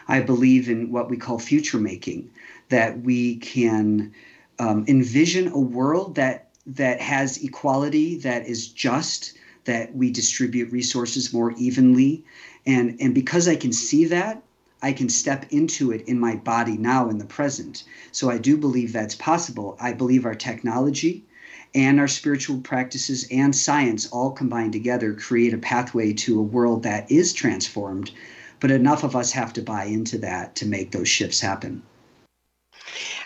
[0.09, 2.31] I believe in what we call future making,
[2.73, 4.15] that we can
[4.59, 11.35] um, envision a world that that has equality, that is just, that we distribute resources
[11.35, 12.25] more evenly,
[12.65, 14.43] and and because I can see that,
[14.81, 17.85] I can step into it in my body now in the present.
[18.11, 19.77] So I do believe that's possible.
[19.79, 21.25] I believe our technology
[21.75, 26.85] and our spiritual practices and science all combined together create a pathway to a world
[26.85, 28.13] that is transformed.
[28.61, 31.83] But enough of us have to buy into that to make those shifts happen.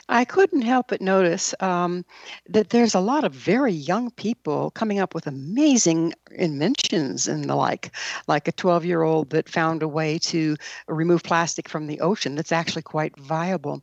[0.08, 2.04] I couldn't help but notice um,
[2.48, 7.56] that there's a lot of very young people coming up with amazing inventions and the
[7.56, 7.94] like,
[8.28, 12.36] like a 12 year old that found a way to remove plastic from the ocean
[12.36, 13.82] that's actually quite viable.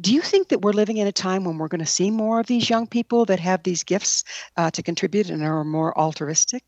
[0.00, 2.40] Do you think that we're living in a time when we're going to see more
[2.40, 4.24] of these young people that have these gifts
[4.56, 6.64] uh, to contribute and are more altruistic?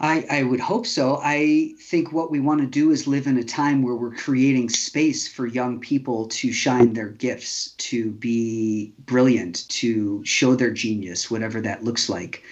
[0.00, 1.20] I, I would hope so.
[1.24, 4.68] I think what we want to do is live in a time where we're creating
[4.68, 11.32] space for young people to shine their gifts, to be brilliant, to show their genius,
[11.32, 12.44] whatever that looks like.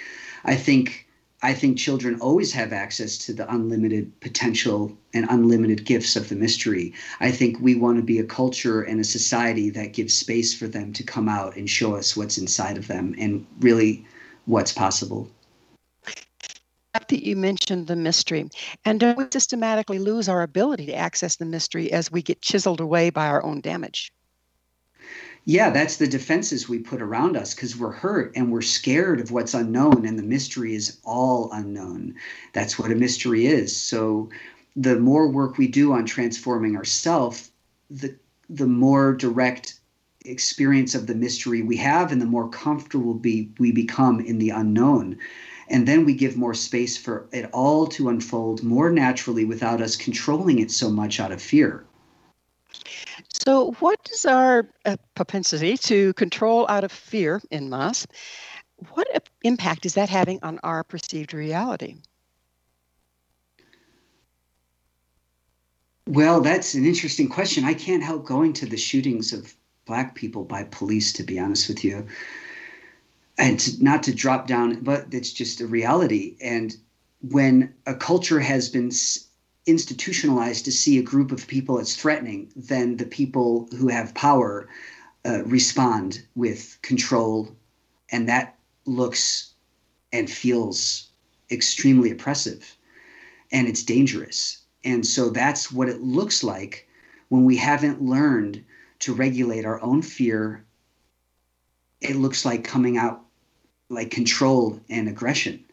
[0.44, 1.06] I think
[1.42, 6.34] I think children always have access to the unlimited potential and unlimited gifts of the
[6.34, 6.94] mystery.
[7.20, 10.66] I think we want to be a culture and a society that gives space for
[10.66, 14.04] them to come out and show us what's inside of them and really
[14.46, 15.30] what's possible
[17.08, 18.48] that you mentioned the mystery.
[18.84, 22.80] And don't we systematically lose our ability to access the mystery as we get chiseled
[22.80, 24.12] away by our own damage?
[25.46, 29.30] yeah, that's the defenses we put around us because we're hurt and we're scared of
[29.30, 32.16] what's unknown, and the mystery is all unknown.
[32.52, 33.74] That's what a mystery is.
[33.74, 34.28] So,
[34.74, 37.52] the more work we do on transforming ourselves,
[37.88, 38.16] the
[38.50, 39.78] the more direct
[40.24, 44.50] experience of the mystery we have, and the more comfortable be, we become in the
[44.50, 45.16] unknown.
[45.68, 49.96] And then we give more space for it all to unfold more naturally without us
[49.96, 51.84] controlling it so much out of fear.
[53.28, 58.06] So, what is our uh, propensity to control out of fear in mass?
[58.92, 61.96] What impact is that having on our perceived reality?
[66.06, 67.64] Well, that's an interesting question.
[67.64, 69.54] I can't help going to the shootings of
[69.86, 72.06] black people by police, to be honest with you.
[73.38, 76.36] And to, not to drop down, but it's just a reality.
[76.40, 76.74] And
[77.20, 78.90] when a culture has been
[79.66, 84.68] institutionalized to see a group of people as threatening, then the people who have power
[85.26, 87.54] uh, respond with control,
[88.10, 88.56] and that
[88.86, 89.52] looks
[90.12, 91.10] and feels
[91.50, 92.76] extremely oppressive,
[93.52, 94.62] and it's dangerous.
[94.84, 96.88] And so that's what it looks like
[97.28, 98.64] when we haven't learned
[99.00, 100.64] to regulate our own fear.
[102.00, 103.25] It looks like coming out
[103.88, 105.64] like control and aggression.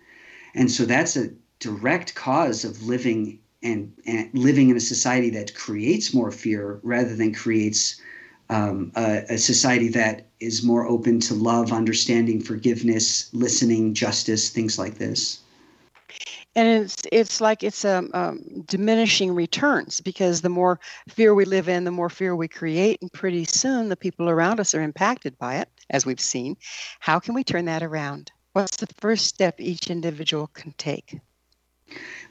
[0.55, 5.55] And so that's a direct cause of living and, and living in a society that
[5.55, 7.99] creates more fear rather than creates
[8.49, 14.78] um, a, a, society that is more open to love, understanding, forgiveness, listening, justice, things
[14.78, 15.39] like this.
[16.55, 21.68] And it's it's like it's um, um, diminishing returns because the more fear we live
[21.68, 25.36] in, the more fear we create, and pretty soon the people around us are impacted
[25.39, 26.57] by it, as we've seen.
[26.99, 28.31] How can we turn that around?
[28.53, 31.19] What's the first step each individual can take?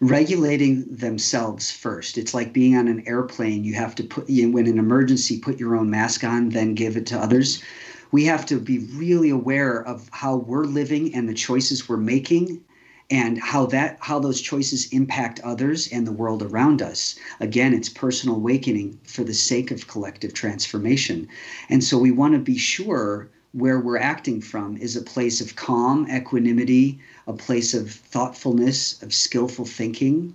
[0.01, 2.19] regulating themselves first.
[2.19, 3.65] It's like being on an airplane.
[3.65, 6.97] You have to put, you, when an emergency, put your own mask on, then give
[6.97, 7.63] it to others.
[8.11, 12.65] We have to be really aware of how we're living and the choices we're making
[13.11, 17.89] and how that how those choices impact others and the world around us again it's
[17.89, 21.29] personal awakening for the sake of collective transformation
[21.69, 25.57] and so we want to be sure where we're acting from is a place of
[25.57, 30.35] calm, equanimity, a place of thoughtfulness, of skillful thinking.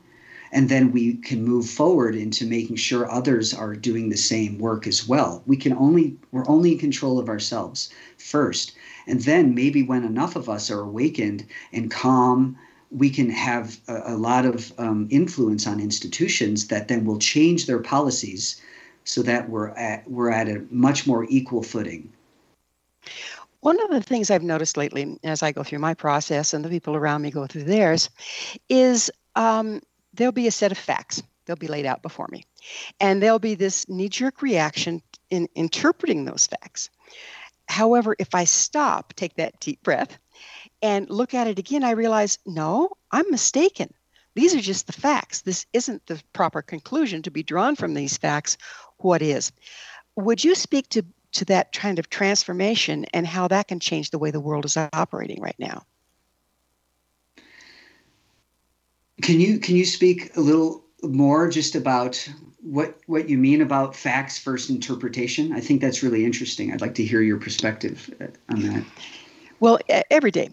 [0.51, 4.87] And then we can move forward into making sure others are doing the same work
[4.87, 5.41] as well.
[5.45, 8.73] We can only, we're only in control of ourselves first.
[9.07, 12.55] And then maybe when enough of us are awakened and calm,
[12.91, 17.65] we can have a, a lot of um, influence on institutions that then will change
[17.65, 18.61] their policies
[19.03, 22.13] so that we're at, we're at a much more equal footing.
[23.61, 26.69] One of the things I've noticed lately as I go through my process and the
[26.69, 28.09] people around me go through theirs
[28.69, 29.81] is um,
[30.13, 31.23] there'll be a set of facts.
[31.45, 32.43] They'll be laid out before me.
[32.99, 36.89] And there'll be this knee jerk reaction in interpreting those facts.
[37.67, 40.17] However, if I stop, take that deep breath,
[40.81, 43.93] and look at it again, I realize no, I'm mistaken.
[44.35, 45.41] These are just the facts.
[45.41, 48.57] This isn't the proper conclusion to be drawn from these facts.
[48.97, 49.51] What is?
[50.15, 51.03] Would you speak to
[51.37, 54.77] to that kind of transformation and how that can change the way the world is
[54.93, 55.83] operating right now.
[59.21, 62.29] Can you can you speak a little more just about
[62.61, 65.53] what what you mean about facts first interpretation?
[65.53, 66.71] I think that's really interesting.
[66.71, 68.83] I'd like to hear your perspective uh, on that.
[69.59, 69.79] Well,
[70.11, 70.51] every day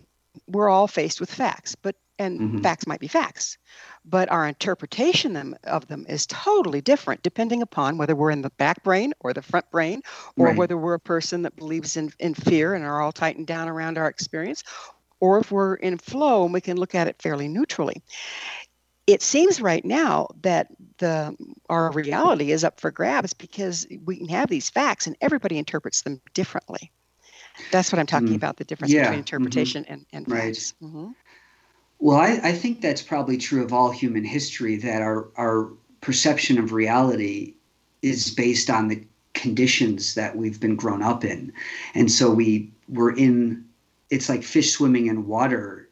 [0.49, 2.58] we're all faced with facts, but and mm-hmm.
[2.60, 3.58] facts might be facts
[4.04, 8.50] but our interpretation them, of them is totally different depending upon whether we're in the
[8.50, 10.02] back brain or the front brain
[10.36, 10.56] or right.
[10.56, 13.98] whether we're a person that believes in, in fear and are all tightened down around
[13.98, 14.62] our experience
[15.20, 18.02] or if we're in flow and we can look at it fairly neutrally
[19.06, 21.36] it seems right now that the
[21.68, 26.02] our reality is up for grabs because we can have these facts and everybody interprets
[26.02, 26.90] them differently
[27.70, 28.36] that's what i'm talking mm.
[28.36, 29.02] about the difference yeah.
[29.02, 29.20] between mm-hmm.
[29.20, 29.92] interpretation mm-hmm.
[29.92, 30.88] and, and facts right.
[30.88, 31.10] Mm-hmm.
[32.05, 35.70] Well, I, I think that's probably true of all human history that our, our
[36.02, 37.55] perception of reality
[38.02, 39.02] is based on the
[39.32, 41.50] conditions that we've been grown up in.
[41.94, 43.64] And so we were in,
[44.11, 45.88] it's like fish swimming in water.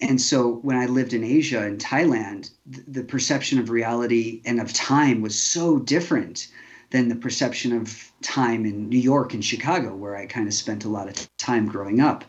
[0.00, 4.72] And so when I lived in Asia in Thailand, the perception of reality and of
[4.72, 6.48] time was so different
[6.88, 10.86] than the perception of time in New York and Chicago, where I kind of spent
[10.86, 12.24] a lot of time growing up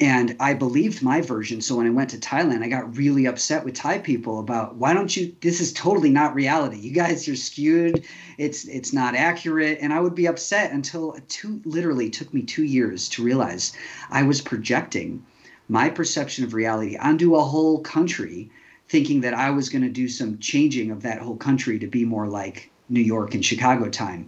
[0.00, 1.60] and I believed my version.
[1.60, 4.94] So when I went to Thailand, I got really upset with Thai people about why
[4.94, 5.34] don't you?
[5.40, 6.78] This is totally not reality.
[6.78, 8.04] You guys are skewed.
[8.38, 9.78] It's it's not accurate.
[9.80, 13.72] And I would be upset until two literally took me two years to realize
[14.10, 15.24] I was projecting
[15.68, 18.50] my perception of reality onto a whole country,
[18.88, 22.04] thinking that I was going to do some changing of that whole country to be
[22.04, 24.26] more like New York and Chicago time.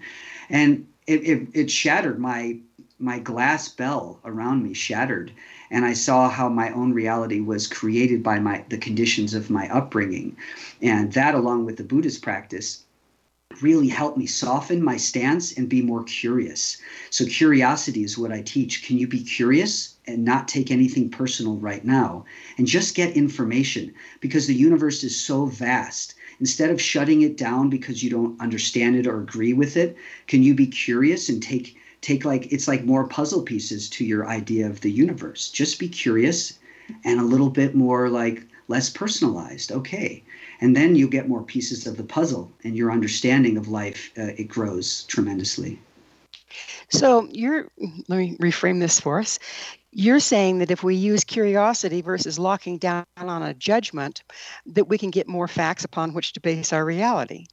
[0.48, 2.58] And it, it, it shattered my
[2.98, 5.32] my glass bell around me shattered
[5.74, 9.68] and i saw how my own reality was created by my the conditions of my
[9.68, 10.36] upbringing.
[10.80, 12.84] And that along with the buddhist practice
[13.60, 16.76] really helped me soften my stance and be more curious.
[17.10, 18.84] So curiosity is what i teach.
[18.86, 22.24] Can you be curious and not take anything personal right now?
[22.56, 26.14] And just get information because the universe is so vast.
[26.38, 29.96] Instead of shutting it down because you don't understand it or agree with it
[30.28, 34.28] can you be curious and take take like it's like more puzzle pieces to your
[34.28, 35.48] idea of the universe.
[35.48, 36.58] Just be curious
[37.02, 39.72] and a little bit more like less personalized.
[39.72, 40.22] Okay.
[40.60, 44.32] And then you get more pieces of the puzzle and your understanding of life uh,
[44.36, 45.78] it grows tremendously.
[46.90, 47.68] So you're
[48.08, 49.38] let me reframe this for us.
[49.90, 54.22] You're saying that if we use curiosity versus locking down on a judgment
[54.66, 57.46] that we can get more facts upon which to base our reality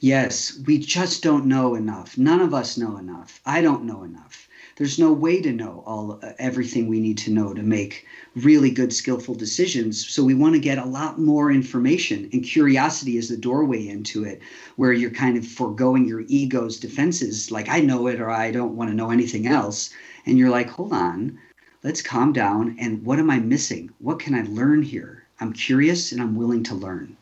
[0.00, 2.16] Yes, we just don't know enough.
[2.16, 3.40] None of us know enough.
[3.44, 4.48] I don't know enough.
[4.76, 8.70] There's no way to know all uh, everything we need to know to make really
[8.70, 10.08] good skillful decisions.
[10.08, 14.24] So we want to get a lot more information and curiosity is the doorway into
[14.24, 14.40] it
[14.76, 18.74] where you're kind of foregoing your ego's defenses like I know it or I don't
[18.74, 19.90] want to know anything else
[20.24, 21.38] and you're like, "Hold on.
[21.82, 23.90] Let's calm down and what am I missing?
[23.98, 25.24] What can I learn here?
[25.38, 27.16] I'm curious and I'm willing to learn."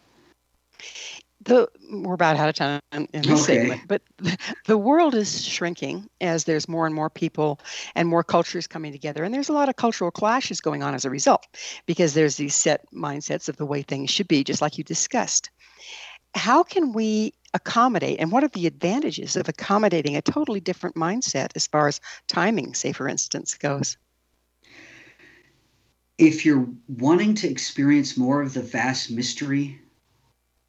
[1.43, 3.61] The we're about out of time in this okay.
[3.61, 4.03] segment, but
[4.67, 7.61] the world is shrinking as there's more and more people
[7.95, 11.05] and more cultures coming together, and there's a lot of cultural clashes going on as
[11.05, 11.47] a result
[11.87, 15.51] because there's these set mindsets of the way things should be, just like you discussed.
[16.35, 21.51] How can we accommodate, and what are the advantages of accommodating a totally different mindset
[21.57, 23.97] as far as timing, say, for instance, goes?
[26.19, 29.81] If you're wanting to experience more of the vast mystery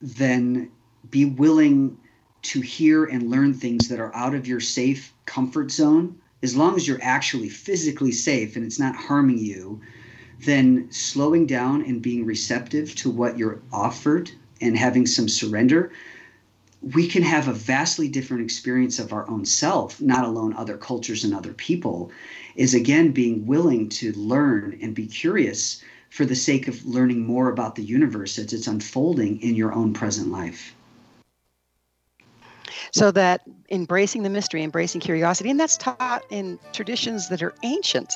[0.02, 0.70] then
[1.10, 1.98] be willing
[2.44, 6.16] to hear and learn things that are out of your safe comfort zone.
[6.42, 9.80] As long as you're actually physically safe and it's not harming you
[10.46, 15.92] then slowing down and being receptive to what you're offered and having some surrender.
[16.82, 21.24] We can have a vastly different experience of our own self not alone other cultures
[21.24, 22.12] and other people
[22.56, 25.82] is again being willing to learn and be curious
[26.12, 29.94] for the sake of learning more about the universe as it's unfolding in your own
[29.94, 30.76] present life.
[32.92, 38.14] So that embracing the mystery, embracing curiosity, and that's taught in traditions that are ancient,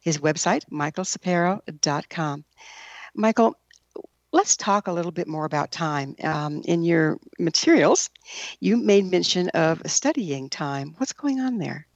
[0.01, 2.45] His website, michaelsapiro.com.
[3.15, 3.55] Michael,
[4.31, 6.15] let's talk a little bit more about time.
[6.23, 8.09] Um, in your materials,
[8.59, 10.95] you made mention of studying time.
[10.97, 11.87] What's going on there?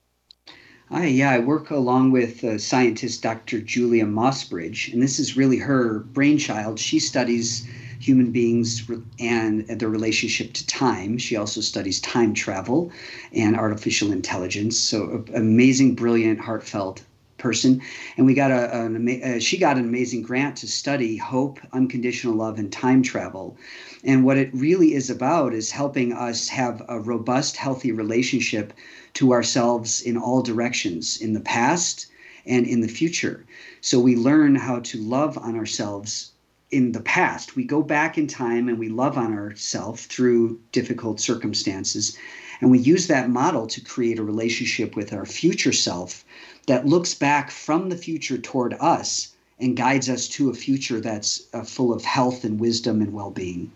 [0.89, 3.59] Hi, yeah, I work along with uh, scientist Dr.
[3.59, 6.80] Julia Mossbridge, and this is really her brainchild.
[6.80, 7.67] She studies
[7.99, 11.17] human beings and their relationship to time.
[11.17, 12.91] She also studies time travel
[13.34, 14.80] and artificial intelligence.
[14.80, 17.03] So, amazing, brilliant, heartfelt
[17.38, 17.81] person,
[18.17, 22.59] and we got a, uh, she got an amazing grant to study hope, unconditional love,
[22.59, 23.57] and time travel.
[24.03, 28.73] And what it really is about is helping us have a robust, healthy relationship
[29.13, 32.07] to ourselves in all directions, in the past
[32.45, 33.45] and in the future.
[33.81, 36.31] So we learn how to love on ourselves
[36.72, 37.55] in the past.
[37.55, 42.18] We go back in time and we love on ourselves through difficult circumstances.
[42.59, 46.26] And we use that model to create a relationship with our future self
[46.68, 51.41] that looks back from the future toward us and guides us to a future that's
[51.53, 53.72] uh, full of health and wisdom and well being.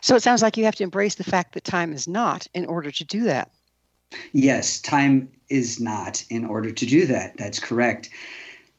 [0.00, 2.66] So it sounds like you have to embrace the fact that time is not in
[2.66, 3.50] order to do that.
[4.32, 7.36] Yes, time is not in order to do that.
[7.36, 8.10] That's correct.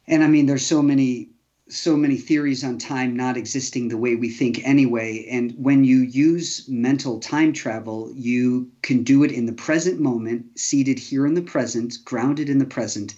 [0.07, 1.29] And I mean, there's so many
[1.71, 5.25] so many theories on time not existing the way we think anyway.
[5.29, 10.59] And when you use mental time travel, you can do it in the present moment,
[10.59, 13.15] seated here in the present, grounded in the present,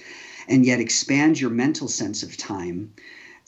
[0.47, 2.93] and yet expand your mental sense of time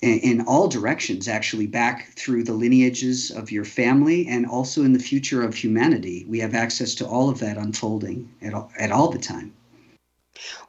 [0.01, 4.93] in, in all directions, actually, back through the lineages of your family and also in
[4.93, 6.26] the future of humanity.
[6.28, 9.53] We have access to all of that unfolding at all, at all the time.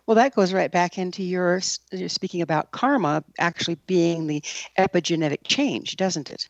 [0.06, 1.60] Well, that goes right back into your
[1.92, 4.42] you're speaking about karma actually being the
[4.78, 6.48] epigenetic change, doesn't it?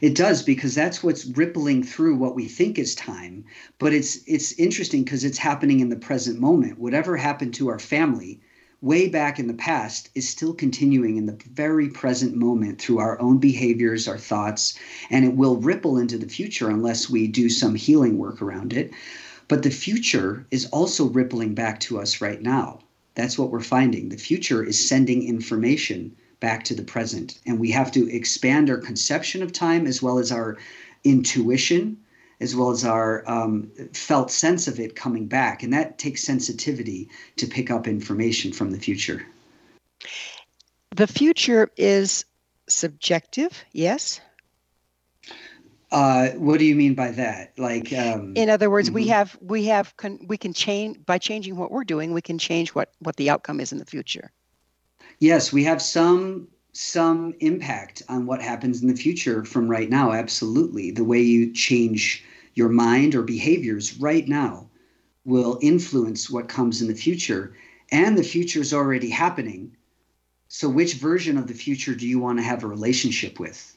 [0.00, 3.44] It does because that's what's rippling through what we think is time,
[3.78, 6.78] but it's it's interesting because it's happening in the present moment.
[6.78, 8.40] Whatever happened to our family
[8.80, 13.20] way back in the past is still continuing in the very present moment through our
[13.20, 14.78] own behaviors, our thoughts,
[15.10, 18.90] and it will ripple into the future unless we do some healing work around it.
[19.50, 22.78] But the future is also rippling back to us right now.
[23.16, 24.08] That's what we're finding.
[24.08, 27.40] The future is sending information back to the present.
[27.44, 30.56] And we have to expand our conception of time as well as our
[31.02, 31.96] intuition,
[32.38, 35.64] as well as our um, felt sense of it coming back.
[35.64, 39.26] And that takes sensitivity to pick up information from the future.
[40.94, 42.24] The future is
[42.68, 44.20] subjective, yes?
[45.92, 47.52] Uh, what do you mean by that?
[47.58, 48.94] Like, um, in other words, mm-hmm.
[48.94, 52.12] we have we have con- we can change by changing what we're doing.
[52.12, 54.30] We can change what what the outcome is in the future.
[55.18, 60.12] Yes, we have some some impact on what happens in the future from right now.
[60.12, 62.24] Absolutely, the way you change
[62.54, 64.68] your mind or behaviors right now
[65.24, 67.54] will influence what comes in the future,
[67.90, 69.76] and the future is already happening.
[70.46, 73.76] So, which version of the future do you want to have a relationship with?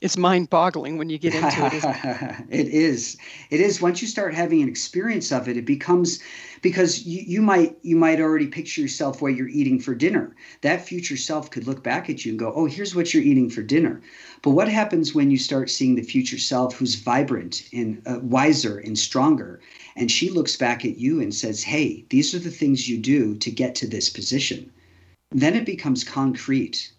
[0.00, 2.44] It's mind-boggling when you get into it.
[2.50, 3.16] it is.
[3.50, 3.80] It is.
[3.80, 6.20] Once you start having an experience of it, it becomes
[6.62, 10.36] because you, you might you might already picture yourself what you're eating for dinner.
[10.62, 13.50] That future self could look back at you and go, "Oh, here's what you're eating
[13.50, 14.00] for dinner."
[14.42, 18.78] But what happens when you start seeing the future self who's vibrant and uh, wiser
[18.78, 19.60] and stronger,
[19.96, 23.36] and she looks back at you and says, "Hey, these are the things you do
[23.36, 24.70] to get to this position."
[25.32, 26.90] Then it becomes concrete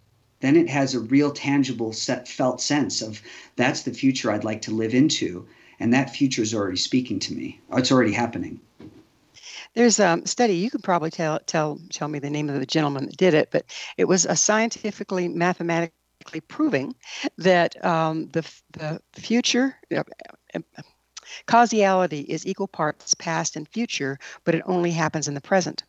[0.41, 3.21] then it has a real tangible set felt sense of
[3.55, 5.47] that's the future I'd like to live into
[5.81, 7.59] and that future is already speaking to me.
[7.73, 8.59] It's already happening.
[9.73, 13.05] There's a study you could probably tell tell tell me the name of the gentleman
[13.05, 13.65] that did it but
[13.97, 16.93] it was a scientifically mathematically proving
[17.37, 20.03] that um, the the future uh,
[21.47, 25.83] causality is equal parts past and future but it only happens in the present.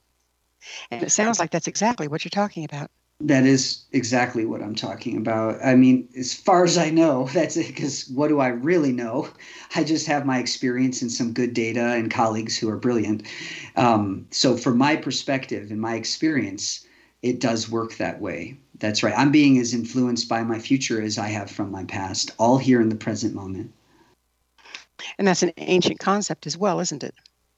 [0.93, 2.91] And it sounds like that's exactly what you're talking about
[3.27, 5.65] that is exactly what I'm talking about.
[5.65, 7.69] I mean, as far as I know, that's it.
[7.69, 9.29] Because what do I really know?
[9.75, 13.23] I just have my experience and some good data and colleagues who are brilliant.
[13.77, 16.87] Um, so, from my perspective and my experience,
[17.23, 18.57] it does work that way.
[18.79, 19.15] That's right.
[19.17, 22.81] I'm being as influenced by my future as I have from my past, all here
[22.81, 23.73] in the present moment.
[25.19, 27.15] And that's an ancient concept as well, isn't it?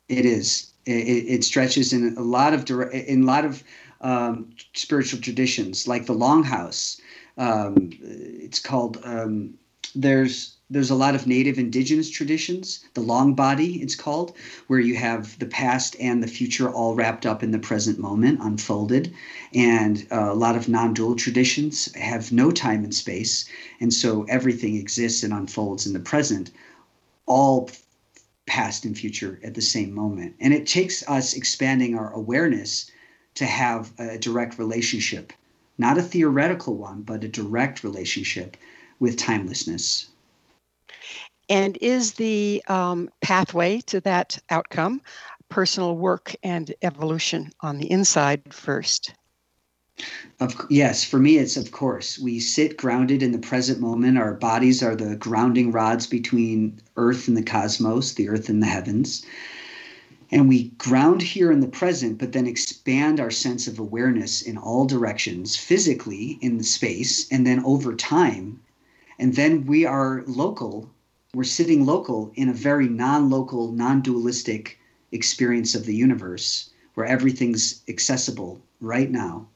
[0.08, 0.73] It is.
[0.86, 3.62] It, it stretches in a lot of in a lot of
[4.00, 7.00] um, spiritual traditions, like the Longhouse.
[7.36, 9.00] Um, it's called.
[9.04, 9.54] Um,
[9.94, 12.84] there's there's a lot of native indigenous traditions.
[12.94, 14.34] The long body, it's called,
[14.66, 18.40] where you have the past and the future all wrapped up in the present moment,
[18.42, 19.14] unfolded.
[19.54, 23.44] And uh, a lot of non-dual traditions have no time and space,
[23.80, 26.50] and so everything exists and unfolds in the present,
[27.26, 27.70] all
[28.46, 30.36] past and future at the same moment.
[30.40, 32.90] And it takes us expanding our awareness
[33.34, 35.32] to have a direct relationship,
[35.78, 38.56] not a theoretical one, but a direct relationship
[39.00, 40.08] with timelessness.
[41.48, 45.02] And is the um, pathway to that outcome
[45.48, 49.14] personal work and evolution on the inside first?
[50.40, 52.18] Of, yes, for me, it's of course.
[52.18, 54.18] We sit grounded in the present moment.
[54.18, 58.66] Our bodies are the grounding rods between Earth and the cosmos, the Earth and the
[58.66, 59.24] heavens
[60.34, 64.58] and we ground here in the present, but then expand our sense of awareness in
[64.58, 68.58] all directions, physically in the space, and then over time.
[69.16, 70.90] And then we are local,
[71.34, 74.76] we're sitting local in a very non local, non dualistic
[75.12, 79.46] experience of the universe where everything's accessible right now.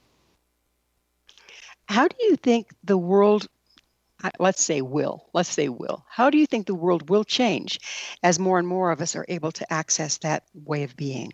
[1.89, 3.49] How do you think the world
[4.41, 7.79] let's say will let's say will how do you think the world will change
[8.23, 11.33] as more and more of us are able to access that way of being?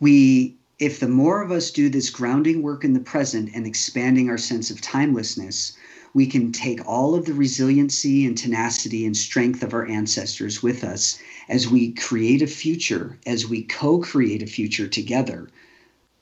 [0.00, 4.28] We if the more of us do this grounding work in the present and expanding
[4.28, 5.76] our sense of timelessness
[6.14, 10.84] we can take all of the resiliency and tenacity and strength of our ancestors with
[10.84, 11.18] us
[11.48, 15.48] as we create a future, as we co create a future together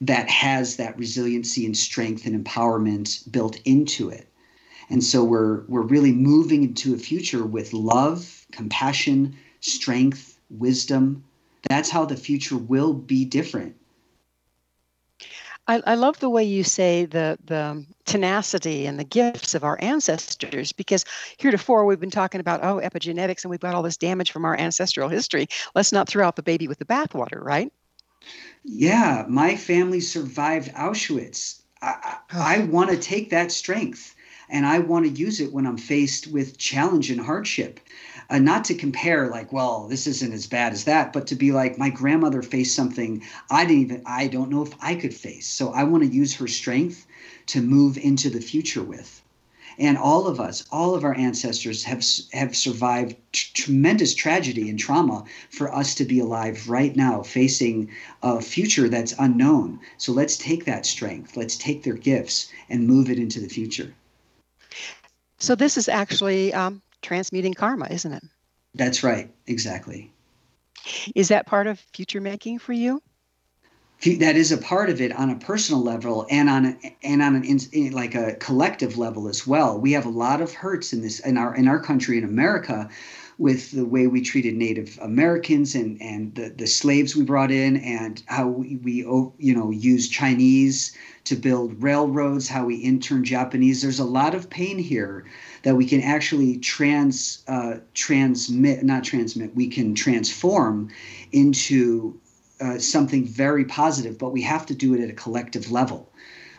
[0.03, 4.29] that has that resiliency and strength and empowerment built into it.
[4.91, 11.23] And so we're, we're really moving into a future with love, compassion, strength, wisdom.
[11.69, 13.77] That's how the future will be different.
[15.69, 19.79] I, I love the way you say the the tenacity and the gifts of our
[19.81, 21.05] ancestors because
[21.39, 24.59] heretofore we've been talking about oh epigenetics and we've got all this damage from our
[24.59, 25.47] ancestral history.
[25.77, 27.73] Let's not throw out the baby with the bathwater, right?
[28.65, 31.61] Yeah, my family survived Auschwitz.
[31.81, 34.17] I, I, I want to take that strength
[34.49, 37.79] and I want to use it when I'm faced with challenge and hardship.
[38.29, 41.53] Uh, not to compare like well this isn't as bad as that but to be
[41.53, 45.47] like my grandmother faced something i didn't even i don't know if i could face.
[45.47, 47.07] So i want to use her strength
[47.47, 49.22] to move into the future with
[49.79, 54.79] and all of us all of our ancestors have have survived t- tremendous tragedy and
[54.79, 57.91] trauma for us to be alive right now facing
[58.23, 63.11] a future that's unknown so let's take that strength let's take their gifts and move
[63.11, 63.95] it into the future
[65.43, 68.23] so this is actually um, transmuting karma, isn't it?
[68.75, 70.13] That's right, exactly.
[71.17, 73.03] Is that part of future making for you?
[74.05, 77.37] That is a part of it on a personal level and on a, and on
[77.37, 79.79] an in, like a collective level as well.
[79.79, 82.89] We have a lot of hurts in this in our in our country in America
[83.39, 87.77] with the way we treated Native Americans and and the, the slaves we brought in
[87.77, 88.93] and how we, we
[89.39, 93.83] you know use Chinese to build railroads, how we intern Japanese.
[93.83, 95.25] There's a lot of pain here
[95.63, 100.91] that we can actually trans uh, transmit, not transmit, we can transform
[101.31, 102.19] into
[102.63, 106.09] uh, something very positive, but we have to do it at a collective level.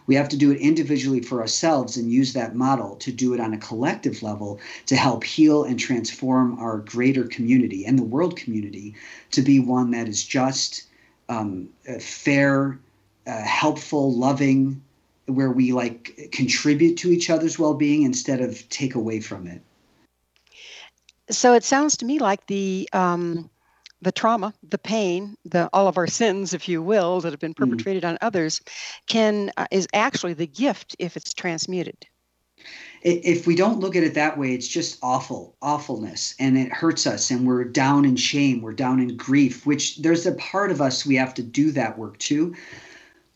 [0.06, 3.39] We have to do it individually for ourselves and use that model to do it
[3.39, 8.36] on a collective level to help heal and transform our greater community and the world
[8.36, 8.95] community
[9.32, 10.84] to be one that is just,
[11.30, 12.78] um, uh, fair,
[13.26, 14.84] uh, helpful, loving,
[15.28, 19.62] where we like contribute to each other's well-being instead of take away from it
[21.30, 23.49] so it sounds to me like the um,
[24.04, 27.54] the trauma the pain the all of our sins if you will that have been
[27.54, 27.70] mm.
[27.70, 28.10] perpetrated mm.
[28.10, 28.62] on others
[29.08, 32.06] can uh, is actually the gift if it's transmuted
[33.01, 37.08] if we don't look at it that way it's just awful awfulness and it hurts
[37.08, 40.82] us and we're down in shame we're down in grief which there's a part of
[40.82, 42.54] us we have to do that work too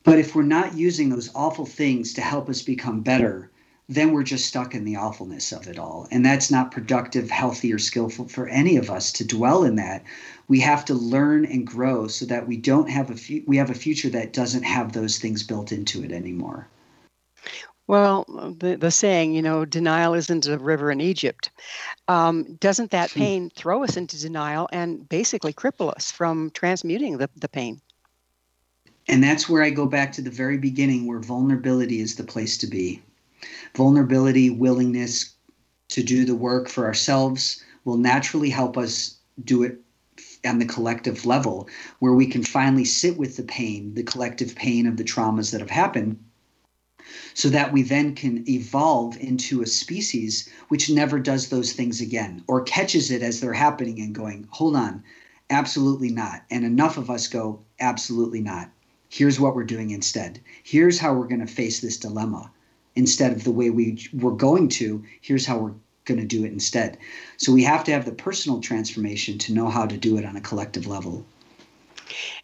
[0.08, 3.52] but if we're not using those awful things to help us become better,
[3.90, 6.08] then we're just stuck in the awfulness of it all.
[6.12, 10.04] And that's not productive, healthy, or skillful for any of us to dwell in that.
[10.50, 13.70] We have to learn and grow so that we don't have a fu- we have
[13.70, 16.68] a future that doesn't have those things built into it anymore.
[17.88, 18.26] Well,
[18.60, 21.50] the, the saying, you know, denial isn't a river in Egypt.
[22.10, 23.20] Um, doesn't that hmm.
[23.20, 27.80] pain throw us into denial and basically cripple us from transmuting the, the pain?
[29.08, 32.58] And that's where I go back to the very beginning where vulnerability is the place
[32.58, 33.02] to be.
[33.76, 35.34] Vulnerability, willingness
[35.90, 39.80] to do the work for ourselves will naturally help us do it
[40.46, 41.70] on the collective level
[42.00, 45.62] where we can finally sit with the pain, the collective pain of the traumas that
[45.62, 46.18] have happened,
[47.34, 52.44] so that we then can evolve into a species which never does those things again
[52.48, 55.04] or catches it as they're happening and going, hold on,
[55.50, 56.44] absolutely not.
[56.50, 58.72] And enough of us go, absolutely not.
[59.10, 60.42] Here's what we're doing instead.
[60.64, 62.52] Here's how we're going to face this dilemma
[62.98, 65.04] instead of the way we were going to.
[65.22, 65.74] Here's how we're
[66.06, 66.98] going to do it instead.
[67.38, 70.36] So we have to have the personal transformation to know how to do it on
[70.36, 71.26] a collective level.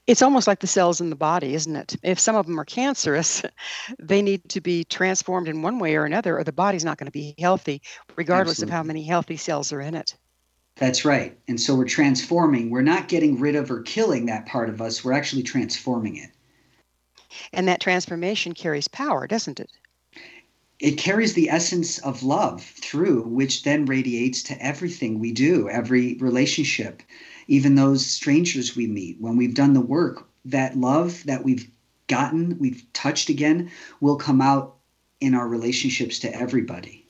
[0.06, 1.95] It's almost like the cells in the body, isn't it?
[2.04, 3.41] If some of them are cancerous,
[3.99, 7.08] they need to be transformed in one way or another, or the body's not going
[7.08, 7.82] to be healthy,
[8.16, 8.72] regardless Absolutely.
[8.72, 10.16] of how many healthy cells are in it.
[10.76, 11.38] That's right.
[11.47, 12.70] And so we're transforming.
[12.70, 16.32] We're not getting rid of or killing that part of us, we're actually transforming it.
[17.54, 19.72] And that transformation carries power, doesn't it?
[20.80, 26.15] It carries the essence of love through, which then radiates to everything we do, every
[26.15, 27.01] relationship,
[27.47, 29.21] even those strangers we meet.
[29.21, 31.69] When we've done the work, that love that we've
[32.07, 33.71] gotten, we've touched again,
[34.01, 34.76] will come out
[35.21, 37.07] in our relationships to everybody.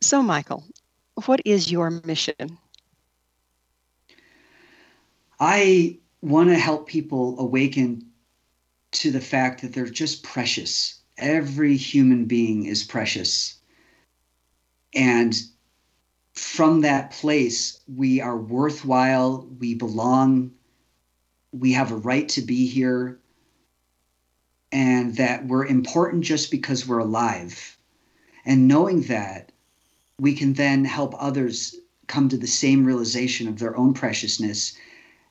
[0.00, 0.64] So, Michael,
[1.26, 2.58] what is your mission?
[5.40, 8.10] I want to help people awaken
[8.90, 10.97] to the fact that they're just precious.
[11.18, 13.56] Every human being is precious.
[14.94, 15.34] And
[16.32, 20.52] from that place, we are worthwhile, we belong,
[21.52, 23.18] we have a right to be here,
[24.70, 27.76] and that we're important just because we're alive.
[28.44, 29.52] And knowing that,
[30.20, 31.74] we can then help others
[32.06, 34.76] come to the same realization of their own preciousness.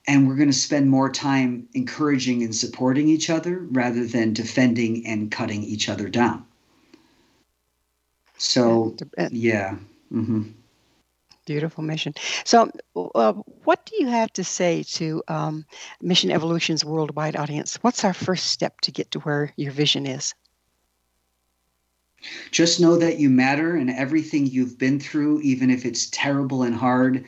[0.08, 5.06] And we're going to spend more time encouraging and supporting each other rather than defending
[5.06, 6.46] and cutting each other down.
[8.38, 8.96] So,
[9.32, 9.76] yeah.
[10.14, 10.44] Mm-hmm.
[11.46, 12.14] Beautiful mission.
[12.44, 13.34] So, uh,
[13.64, 15.66] what do you have to say to um,
[16.02, 17.78] Mission Evolution's worldwide audience?
[17.82, 20.34] What's our first step to get to where your vision is?
[22.52, 26.76] Just know that you matter and everything you've been through, even if it's terrible and
[26.76, 27.26] hard.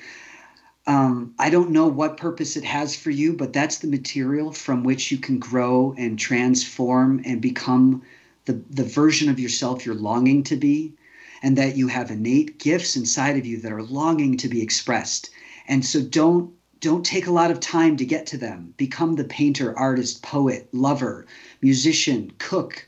[0.89, 4.83] Um, I don't know what purpose it has for you, but that's the material from
[4.83, 8.01] which you can grow and transform and become
[8.45, 10.95] the, the version of yourself you're longing to be,
[11.43, 15.29] and that you have innate gifts inside of you that are longing to be expressed.
[15.67, 18.73] And so don't don't take a lot of time to get to them.
[18.75, 21.27] Become the painter, artist, poet, lover,
[21.61, 22.87] musician, cook,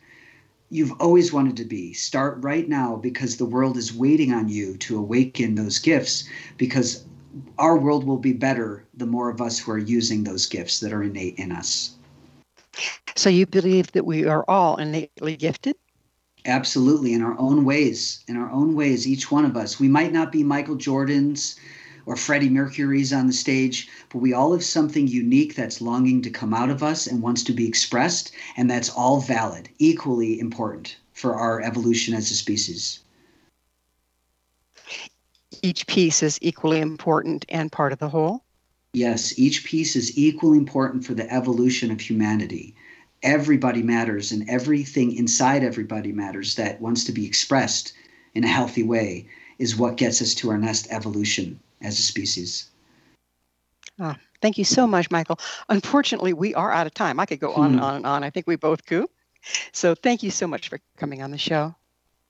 [0.72, 1.94] you've always wanted to be.
[1.94, 6.24] Start right now because the world is waiting on you to awaken those gifts
[6.58, 7.06] because
[7.58, 10.94] our world will be better the more of us who are using those gifts that
[10.94, 11.96] are innate in us.
[13.16, 15.76] So you believe that we are all innately gifted?
[16.46, 18.24] Absolutely, in our own ways.
[18.28, 19.80] In our own ways, each one of us.
[19.80, 21.56] We might not be Michael Jordan's
[22.08, 26.32] or Freddie Mercury's on the stage, but we all have something unique that's longing to
[26.32, 30.98] come out of us and wants to be expressed, and that's all valid, equally important
[31.14, 33.02] for our evolution as a species.
[35.62, 38.44] Each piece is equally important and part of the whole?
[38.94, 42.76] Yes, each piece is equally important for the evolution of humanity.
[43.24, 47.94] Everybody matters, and everything inside everybody matters that wants to be expressed
[48.34, 49.28] in a healthy way
[49.60, 52.70] is what gets us to our next evolution as a species.
[54.00, 55.40] Oh, thank you so much, Michael.
[55.70, 57.20] Unfortunately, we are out of time.
[57.20, 57.86] I could go on and hmm.
[57.86, 58.24] on and on.
[58.24, 59.08] I think we both could.
[59.72, 61.76] So thank you so much for coming on the show.